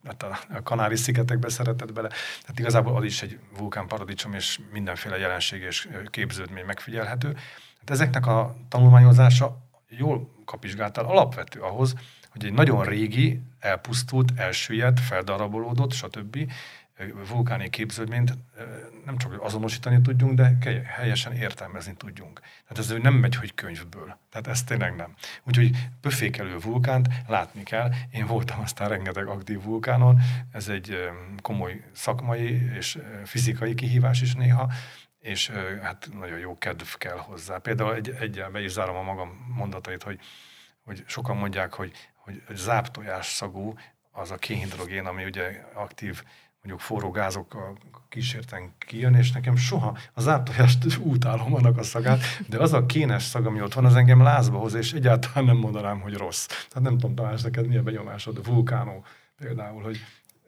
hát 0.04 0.22
a 0.22 0.62
Kanári-szigetekbe 0.62 1.48
szeretett 1.48 1.92
bele, 1.92 2.08
tehát 2.08 2.58
igazából 2.58 2.96
az 2.96 3.04
is 3.04 3.22
egy 3.22 3.38
vulkán 3.56 3.86
paradicsom, 3.86 4.32
és 4.34 4.60
mindenféle 4.72 5.18
jelenség 5.18 5.62
és 5.62 5.88
képződmény 6.04 6.64
megfigyelhető. 6.64 7.36
Hát 7.78 7.90
ezeknek 7.90 8.26
a 8.26 8.56
tanulmányozása 8.68 9.58
jól 9.88 10.30
kapizsgáltál 10.44 11.04
alapvető 11.04 11.60
ahhoz, 11.60 11.94
hogy 12.28 12.44
egy 12.44 12.52
nagyon 12.52 12.84
régi, 12.84 13.42
elpusztult, 13.60 14.32
elsüllyedt, 14.36 15.00
feldarabolódott, 15.00 15.92
stb 15.92 16.52
vulkáni 17.28 17.70
képződményt 17.70 18.34
nem 19.04 19.16
csak 19.16 19.42
azonosítani 19.42 20.00
tudjunk, 20.00 20.34
de 20.34 20.56
helyesen 20.86 21.32
értelmezni 21.32 21.94
tudjunk. 21.94 22.40
Tehát 22.40 22.78
ez 22.78 23.02
nem 23.02 23.14
megy, 23.14 23.34
hogy 23.34 23.54
könyvből. 23.54 24.18
Tehát 24.30 24.46
ez 24.46 24.64
tényleg 24.64 24.96
nem. 24.96 25.14
Úgyhogy 25.44 25.70
pöfékelő 26.00 26.58
vulkánt 26.58 27.08
látni 27.26 27.62
kell. 27.62 27.90
Én 28.10 28.26
voltam 28.26 28.60
aztán 28.60 28.88
rengeteg 28.88 29.26
aktív 29.26 29.62
vulkánon, 29.62 30.20
ez 30.52 30.68
egy 30.68 31.08
komoly 31.42 31.84
szakmai 31.92 32.70
és 32.76 32.98
fizikai 33.24 33.74
kihívás 33.74 34.22
is 34.22 34.34
néha, 34.34 34.72
és 35.20 35.50
hát 35.82 36.08
nagyon 36.18 36.38
jó 36.38 36.58
kedv 36.58 36.94
kell 36.98 37.18
hozzá. 37.18 37.58
Például 37.58 37.94
egy, 37.94 38.16
egyel 38.20 38.50
be 38.50 38.62
is 38.62 38.70
zárom 38.70 38.96
a 38.96 39.02
magam 39.02 39.52
mondatait, 39.54 40.02
hogy, 40.02 40.20
hogy 40.84 41.04
sokan 41.06 41.36
mondják, 41.36 41.74
hogy, 41.74 41.92
hogy 42.14 42.42
záptojás 42.56 43.26
szagú 43.26 43.74
az 44.10 44.30
a 44.30 44.36
kéhidrogén, 44.36 45.06
ami 45.06 45.24
ugye 45.24 45.64
aktív 45.74 46.22
mondjuk 46.62 46.80
forró 46.80 47.10
gázokkal 47.10 47.78
kísérten 48.08 48.74
kijön, 48.78 49.14
és 49.14 49.32
nekem 49.32 49.56
soha 49.56 49.98
az 50.14 50.28
átojást 50.28 50.98
utálom 50.98 51.54
annak 51.54 51.78
a 51.78 51.82
szagát, 51.82 52.22
de 52.48 52.58
az 52.58 52.72
a 52.72 52.86
kénes 52.86 53.22
szag, 53.22 53.46
ami 53.46 53.62
ott 53.62 53.74
van, 53.74 53.84
az 53.84 53.94
engem 53.94 54.22
lázba 54.22 54.58
hoz, 54.58 54.74
és 54.74 54.92
egyáltalán 54.92 55.44
nem 55.44 55.56
mondanám, 55.56 56.00
hogy 56.00 56.14
rossz. 56.14 56.46
Tehát 56.46 56.80
nem 56.80 56.98
tudom, 56.98 57.14
Tamás, 57.14 57.42
neked 57.42 57.66
milyen 57.66 57.84
benyomásod, 57.84 58.46
vulkánó 58.46 59.04
például, 59.38 59.82
hogy 59.82 60.00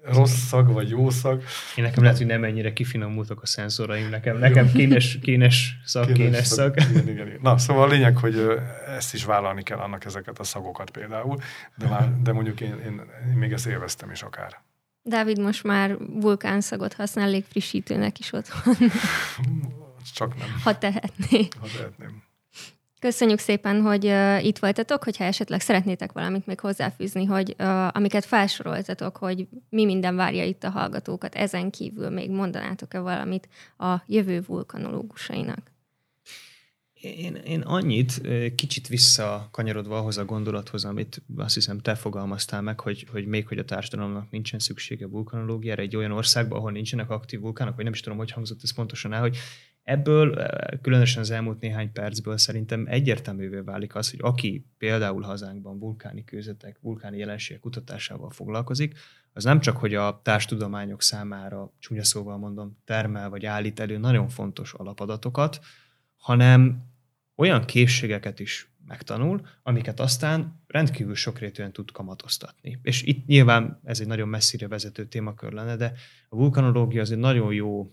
rossz 0.03 0.47
szag, 0.47 0.73
vagy 0.73 0.89
jó 0.89 1.11
szag. 1.11 1.43
Én 1.77 1.85
nekem 1.85 2.03
lehet, 2.03 2.19
hogy 2.19 2.27
nem 2.27 2.45
ennyire 2.45 2.73
kifinomultak 2.73 3.43
a 3.43 3.47
szenzoraim, 3.47 4.09
nekem, 4.09 4.39
nekem 4.39 4.73
kénes, 4.73 5.19
kénes 5.19 5.77
szag, 5.85 6.05
kénes, 6.05 6.19
kénes 6.19 6.47
szag. 6.47 6.79
szag. 6.79 6.91
Igen, 6.91 7.09
igen, 7.09 7.27
igen. 7.27 7.39
Na, 7.43 7.59
szóval 7.59 7.83
a 7.83 7.87
lényeg, 7.87 8.17
hogy 8.17 8.61
ezt 8.87 9.15
is 9.15 9.25
vállalni 9.25 9.63
kell 9.63 9.79
annak 9.79 10.05
ezeket 10.05 10.39
a 10.39 10.45
szagokat 10.45 10.91
például, 10.91 11.39
de, 11.77 11.89
már, 11.89 12.13
de 12.23 12.33
mondjuk 12.33 12.61
én, 12.61 12.75
én, 12.85 13.03
én 13.31 13.37
még 13.37 13.53
ezt 13.53 13.67
élveztem 13.67 14.11
is 14.11 14.23
akár. 14.23 14.63
Dávid 15.03 15.39
most 15.39 15.65
már 15.65 15.97
vulkánszagot 15.99 16.93
használ 16.93 17.31
légfrissítőnek 17.31 18.19
is 18.19 18.33
otthon. 18.33 18.75
Csak 20.15 20.39
nem. 20.39 20.49
Ha 20.65 20.79
tehetné. 20.79 21.49
Ha 21.61 21.67
tehetném. 21.77 22.23
Köszönjük 23.01 23.39
szépen, 23.39 23.81
hogy 23.81 24.07
uh, 24.07 24.45
itt 24.45 24.59
voltatok, 24.59 25.05
hogyha 25.05 25.25
esetleg 25.25 25.61
szeretnétek 25.61 26.13
valamit 26.13 26.47
még 26.47 26.61
hozzáfűzni, 26.61 27.25
hogy 27.25 27.55
uh, 27.59 27.97
amiket 27.97 28.25
felsoroltatok, 28.25 29.17
hogy 29.17 29.49
mi 29.69 29.85
minden 29.85 30.17
várja 30.17 30.45
itt 30.45 30.65
a 30.65 30.71
hallgatókat, 30.71 31.35
ezen 31.35 31.71
kívül 31.71 32.11
még 32.11 32.31
mondanátok-e 32.31 32.99
valamit 32.99 33.49
a 33.79 33.97
jövő 34.07 34.43
vulkanológusainak? 34.47 35.73
Én, 37.01 37.35
én 37.35 37.61
annyit, 37.61 38.21
kicsit 38.55 38.89
visszakanyarodva 38.89 39.99
ahhoz 39.99 40.19
a 40.19 40.25
gondolathoz, 40.25 40.85
amit 40.85 41.23
azt 41.37 41.55
hiszem 41.55 41.79
te 41.79 41.95
fogalmaztál 41.95 42.63
meg, 42.63 42.81
hogy, 42.81 43.07
hogy 43.11 43.27
még 43.27 43.49
hogy 43.49 43.59
a 43.59 43.65
társadalomnak 43.65 44.31
nincsen 44.31 44.59
szüksége 44.59 45.07
vulkanológiára 45.07 45.83
egy 45.83 45.97
olyan 45.97 46.13
országban, 46.13 46.59
ahol 46.59 46.73
nincsenek 46.73 47.11
aktív 47.11 47.41
vulkánok, 47.41 47.75
vagy 47.75 47.85
nem 47.85 47.93
is 47.93 48.01
tudom, 48.01 48.19
hogy 48.19 48.31
hangzott 48.31 48.63
ez 48.63 48.75
pontosan 48.75 49.13
el, 49.13 49.21
hogy 49.21 49.37
ebből, 49.83 50.47
különösen 50.83 51.23
az 51.23 51.31
elmúlt 51.31 51.61
néhány 51.61 51.93
percből 51.93 52.39
szerintem 52.39 52.87
egyértelművé 52.89 53.59
válik 53.59 53.95
az, 53.95 54.11
hogy 54.11 54.21
aki 54.23 54.67
például 54.79 55.23
hazánkban 55.23 55.79
vulkáni 55.79 56.25
kőzetek, 56.25 56.79
vulkáni 56.81 57.19
jelenségek 57.19 57.63
kutatásával 57.63 58.31
foglalkozik, 58.31 58.99
az 59.33 59.45
nem 59.45 59.61
csak, 59.61 59.77
hogy 59.77 59.95
a 59.95 60.21
társtudományok 60.25 61.03
számára, 61.03 61.73
csúnya 61.79 62.05
szóval 62.05 62.39
mondom, 62.39 62.79
termel 62.85 63.31
vagy 63.31 63.47
állít 63.47 63.81
elő 63.81 63.99
nagyon 63.99 64.29
fontos 64.29 64.73
alapadatokat, 64.73 65.61
hanem 66.17 66.89
olyan 67.41 67.65
készségeket 67.65 68.41
is 68.41 68.71
megtanul, 68.87 69.47
amiket 69.63 70.01
aztán 70.01 70.63
rendkívül 70.67 71.15
sokrétűen 71.15 71.73
tud 71.73 71.91
kamatoztatni. 71.91 72.79
És 72.83 73.03
itt 73.03 73.27
nyilván 73.27 73.81
ez 73.85 74.01
egy 74.01 74.07
nagyon 74.07 74.29
messzire 74.29 74.69
vezető 74.69 75.07
témakör 75.07 75.53
lenne, 75.53 75.77
de 75.77 75.93
a 76.29 76.37
vulkanológia 76.37 77.01
az 77.01 77.11
egy 77.11 77.19
nagyon 77.19 77.53
jó 77.53 77.93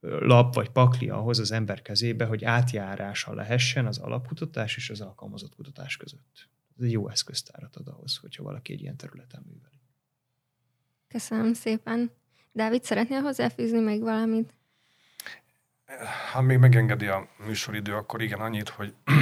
lap 0.00 0.54
vagy 0.54 0.68
pakli 0.68 1.08
ahhoz 1.08 1.38
az 1.38 1.52
ember 1.52 1.82
kezébe, 1.82 2.24
hogy 2.24 2.44
átjárása 2.44 3.34
lehessen 3.34 3.86
az 3.86 3.98
alapkutatás 3.98 4.76
és 4.76 4.90
az 4.90 5.00
alkalmazott 5.00 5.54
kutatás 5.54 5.96
között. 5.96 6.48
Ez 6.78 6.84
egy 6.84 6.92
jó 6.92 7.08
eszköztárat 7.08 7.76
ad 7.76 7.88
ahhoz, 7.88 8.16
hogyha 8.16 8.42
valaki 8.42 8.72
egy 8.72 8.80
ilyen 8.80 8.96
területen 8.96 9.42
műveli. 9.46 9.80
Köszönöm 11.08 11.52
szépen. 11.52 12.10
Dávid, 12.52 12.84
szeretnél 12.84 13.20
hozzáfűzni 13.20 13.80
még 13.80 14.00
valamit? 14.00 14.54
Ha 16.32 16.40
még 16.40 16.58
megengedi 16.58 17.06
a 17.06 17.28
műsoridő, 17.46 17.94
akkor 17.94 18.22
igen, 18.22 18.40
annyit, 18.40 18.68
hogy 18.68 18.94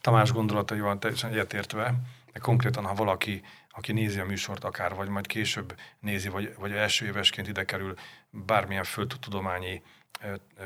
Tamás 0.00 0.32
gondolataival 0.32 0.98
teljesen 0.98 1.30
egyetértve, 1.30 1.94
de 2.32 2.38
konkrétan, 2.38 2.84
ha 2.84 2.94
valaki, 2.94 3.42
aki 3.70 3.92
nézi 3.92 4.18
a 4.18 4.24
műsort 4.24 4.64
akár, 4.64 4.94
vagy 4.94 5.08
majd 5.08 5.26
később 5.26 5.74
nézi, 6.00 6.28
vagy, 6.28 6.54
vagy 6.58 6.72
első 6.72 7.06
évesként 7.06 7.48
ide 7.48 7.64
kerül 7.64 7.94
bármilyen 8.30 8.84
földtudományi 8.84 9.82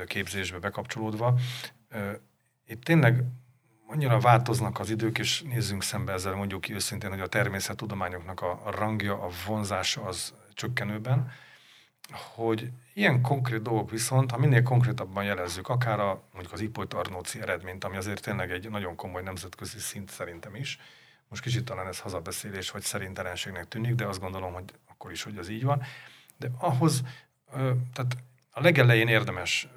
képzésbe 0.05 0.59
bekapcsolódva, 0.59 1.39
itt 2.65 2.83
tényleg 2.83 3.23
annyira 3.87 4.19
változnak 4.19 4.79
az 4.79 4.89
idők, 4.89 5.17
és 5.17 5.41
nézzünk 5.41 5.83
szembe 5.83 6.11
ezzel 6.11 6.33
mondjuk 6.33 6.61
ki 6.61 6.73
őszintén, 6.73 7.09
hogy 7.09 7.19
a 7.19 7.27
természettudományoknak 7.27 8.41
a, 8.41 8.61
rangja, 8.71 9.21
a 9.21 9.29
vonzása 9.45 10.01
az 10.01 10.33
csökkenőben, 10.53 11.31
hogy 12.11 12.71
ilyen 12.93 13.21
konkrét 13.21 13.61
dolgok 13.61 13.89
viszont, 13.89 14.31
ha 14.31 14.37
minél 14.37 14.63
konkrétabban 14.63 15.23
jelezzük, 15.23 15.69
akár 15.69 15.99
a, 15.99 16.23
mondjuk 16.31 16.53
az 16.53 16.61
Ipoly 16.61 16.85
Arnóci 16.89 17.41
eredményt, 17.41 17.83
ami 17.83 17.97
azért 17.97 18.21
tényleg 18.21 18.51
egy 18.51 18.69
nagyon 18.69 18.95
komoly 18.95 19.21
nemzetközi 19.23 19.79
szint 19.79 20.09
szerintem 20.09 20.55
is, 20.55 20.79
most 21.27 21.45
kicsit 21.45 21.65
talán 21.65 21.87
ez 21.87 21.99
hazabeszélés, 21.99 22.71
vagy 22.71 22.81
szerintelenségnek 22.81 23.67
tűnik, 23.67 23.95
de 23.95 24.05
azt 24.05 24.19
gondolom, 24.19 24.53
hogy 24.53 24.63
akkor 24.87 25.11
is, 25.11 25.23
hogy 25.23 25.37
az 25.37 25.49
így 25.49 25.63
van. 25.63 25.81
De 26.37 26.49
ahhoz, 26.57 27.03
tehát 27.93 28.17
a 28.55 28.61
legelején 28.61 29.07
érdemes 29.07 29.67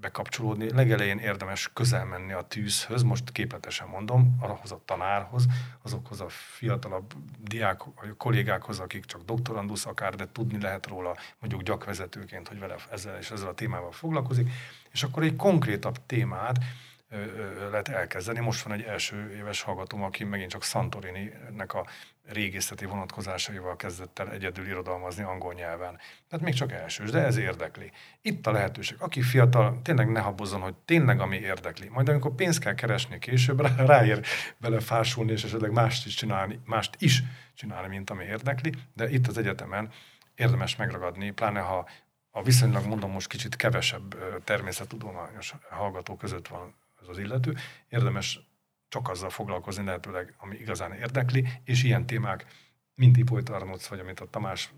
bekapcsolódni, 0.00 0.72
legelején 0.72 1.18
érdemes 1.18 1.70
közel 1.72 2.04
menni 2.04 2.32
a 2.32 2.42
tűzhöz, 2.42 3.02
most 3.02 3.32
képletesen 3.32 3.88
mondom, 3.88 4.36
ahhoz 4.40 4.72
a 4.72 4.82
tanárhoz, 4.84 5.46
azokhoz 5.82 6.20
a 6.20 6.28
fiatalabb 6.28 7.14
diák, 7.40 7.80
kollégákhoz, 8.16 8.78
akik 8.78 9.04
csak 9.04 9.22
doktorandusz 9.22 9.86
akár, 9.86 10.14
de 10.14 10.28
tudni 10.32 10.60
lehet 10.60 10.86
róla 10.86 11.16
mondjuk 11.38 11.62
gyakvezetőként, 11.62 12.48
hogy 12.48 12.58
vele 12.58 12.74
ezzel 12.90 13.18
és 13.18 13.30
ezzel 13.30 13.48
a 13.48 13.54
témával 13.54 13.92
foglalkozik, 13.92 14.50
és 14.92 15.02
akkor 15.02 15.22
egy 15.22 15.36
konkrétabb 15.36 16.06
témát, 16.06 16.58
lehet 17.70 17.88
elkezdeni. 17.88 18.40
Most 18.40 18.62
van 18.62 18.72
egy 18.72 18.82
első 18.82 19.34
éves 19.36 19.62
hallgatóm, 19.62 20.02
aki 20.02 20.24
megint 20.24 20.50
csak 20.50 20.62
Santorini-nek 20.62 21.74
a 21.74 21.86
régészeti 22.28 22.84
vonatkozásaival 22.84 23.76
kezdett 23.76 24.18
el 24.18 24.30
egyedül 24.30 24.66
irodalmazni 24.66 25.22
angol 25.22 25.54
nyelven. 25.54 25.98
Tehát 26.28 26.44
még 26.44 26.54
csak 26.54 26.72
elsős, 26.72 27.10
de 27.10 27.24
ez 27.24 27.36
érdekli. 27.36 27.90
Itt 28.22 28.46
a 28.46 28.52
lehetőség. 28.52 28.96
Aki 29.00 29.22
fiatal, 29.22 29.80
tényleg 29.82 30.10
ne 30.10 30.20
habozzon, 30.20 30.60
hogy 30.60 30.74
tényleg 30.84 31.20
ami 31.20 31.36
érdekli. 31.36 31.88
Majd 31.88 32.08
amikor 32.08 32.34
pénzt 32.34 32.58
kell 32.60 32.74
keresni 32.74 33.18
később, 33.18 33.60
rá, 33.60 33.74
ráér 33.84 34.24
bele 34.58 34.80
fásulni, 34.80 35.32
és 35.32 35.44
esetleg 35.44 35.72
mást 35.72 36.06
is 36.06 36.14
csinálni, 36.14 36.60
mást 36.64 36.96
is 36.98 37.22
csinálni, 37.54 37.88
mint 37.88 38.10
ami 38.10 38.24
érdekli, 38.24 38.72
de 38.94 39.10
itt 39.10 39.26
az 39.26 39.38
egyetemen 39.38 39.90
érdemes 40.34 40.76
megragadni, 40.76 41.30
pláne 41.30 41.60
ha 41.60 41.88
a 42.30 42.42
viszonylag 42.42 42.86
mondom 42.86 43.10
most 43.10 43.28
kicsit 43.28 43.56
kevesebb 43.56 44.14
természettudományos 44.44 45.54
hallgató 45.70 46.16
között 46.16 46.48
van 46.48 46.74
ez 47.02 47.08
az 47.08 47.18
illető, 47.18 47.56
érdemes 47.88 48.40
csak 48.90 49.08
azzal 49.08 49.30
foglalkozni 49.30 49.84
lehetőleg, 49.84 50.34
ami 50.38 50.56
igazán 50.56 50.92
érdekli, 50.92 51.48
és 51.64 51.82
ilyen 51.82 52.06
témák, 52.06 52.46
mint 52.94 53.16
Ipoly 53.16 53.42
Tarnóc, 53.42 53.86
vagy 53.86 53.98
amit 53.98 54.20
a 54.20 54.30
Tamás 54.30 54.72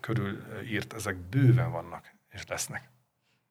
körül 0.00 0.42
írt, 0.70 0.92
ezek 0.92 1.16
bőven 1.16 1.70
vannak 1.70 2.14
és 2.30 2.46
lesznek. 2.46 2.90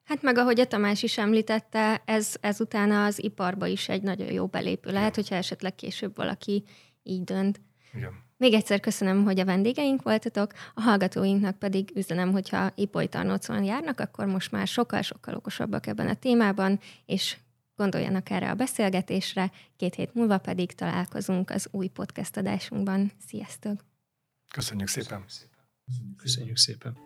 Hát 0.04 0.22
meg 0.22 0.38
ahogy 0.38 0.60
a 0.60 0.66
Tamás 0.66 1.02
is 1.02 1.18
említette, 1.18 2.02
ez, 2.04 2.34
ez 2.40 2.60
utána 2.60 3.04
az 3.04 3.22
iparba 3.22 3.66
is 3.66 3.88
egy 3.88 4.02
nagyon 4.02 4.32
jó 4.32 4.46
belépő 4.46 4.90
lehet, 4.90 5.10
Igen. 5.10 5.22
hogyha 5.22 5.34
esetleg 5.34 5.74
később 5.74 6.16
valaki 6.16 6.64
így 7.02 7.24
dönt. 7.24 7.60
Igen. 7.94 8.22
Még 8.36 8.52
egyszer 8.52 8.80
köszönöm, 8.80 9.24
hogy 9.24 9.40
a 9.40 9.44
vendégeink 9.44 10.02
voltatok, 10.02 10.52
a 10.74 10.80
hallgatóinknak 10.80 11.58
pedig 11.58 11.90
üzenem, 11.94 12.32
hogyha 12.32 12.72
Ipoly 12.74 13.06
Tarnócon 13.06 13.64
járnak, 13.64 14.00
akkor 14.00 14.26
most 14.26 14.50
már 14.50 14.66
sokkal-sokkal 14.66 15.34
okosabbak 15.34 15.86
ebben 15.86 16.08
a 16.08 16.14
témában, 16.14 16.80
és 17.06 17.36
Gondoljanak 17.76 18.30
erre 18.30 18.50
a 18.50 18.54
beszélgetésre, 18.54 19.50
két 19.76 19.94
hét 19.94 20.14
múlva 20.14 20.38
pedig 20.38 20.72
találkozunk 20.72 21.50
az 21.50 21.68
új 21.70 21.86
podcast 21.86 22.36
adásunkban. 22.36 23.12
Sziasztok! 23.26 23.84
Köszönjük 24.52 24.88
szépen! 24.88 25.24
Köszönjük 25.26 25.30
szépen! 25.30 26.16
Köszönjük 26.16 26.56
szépen. 26.56 26.96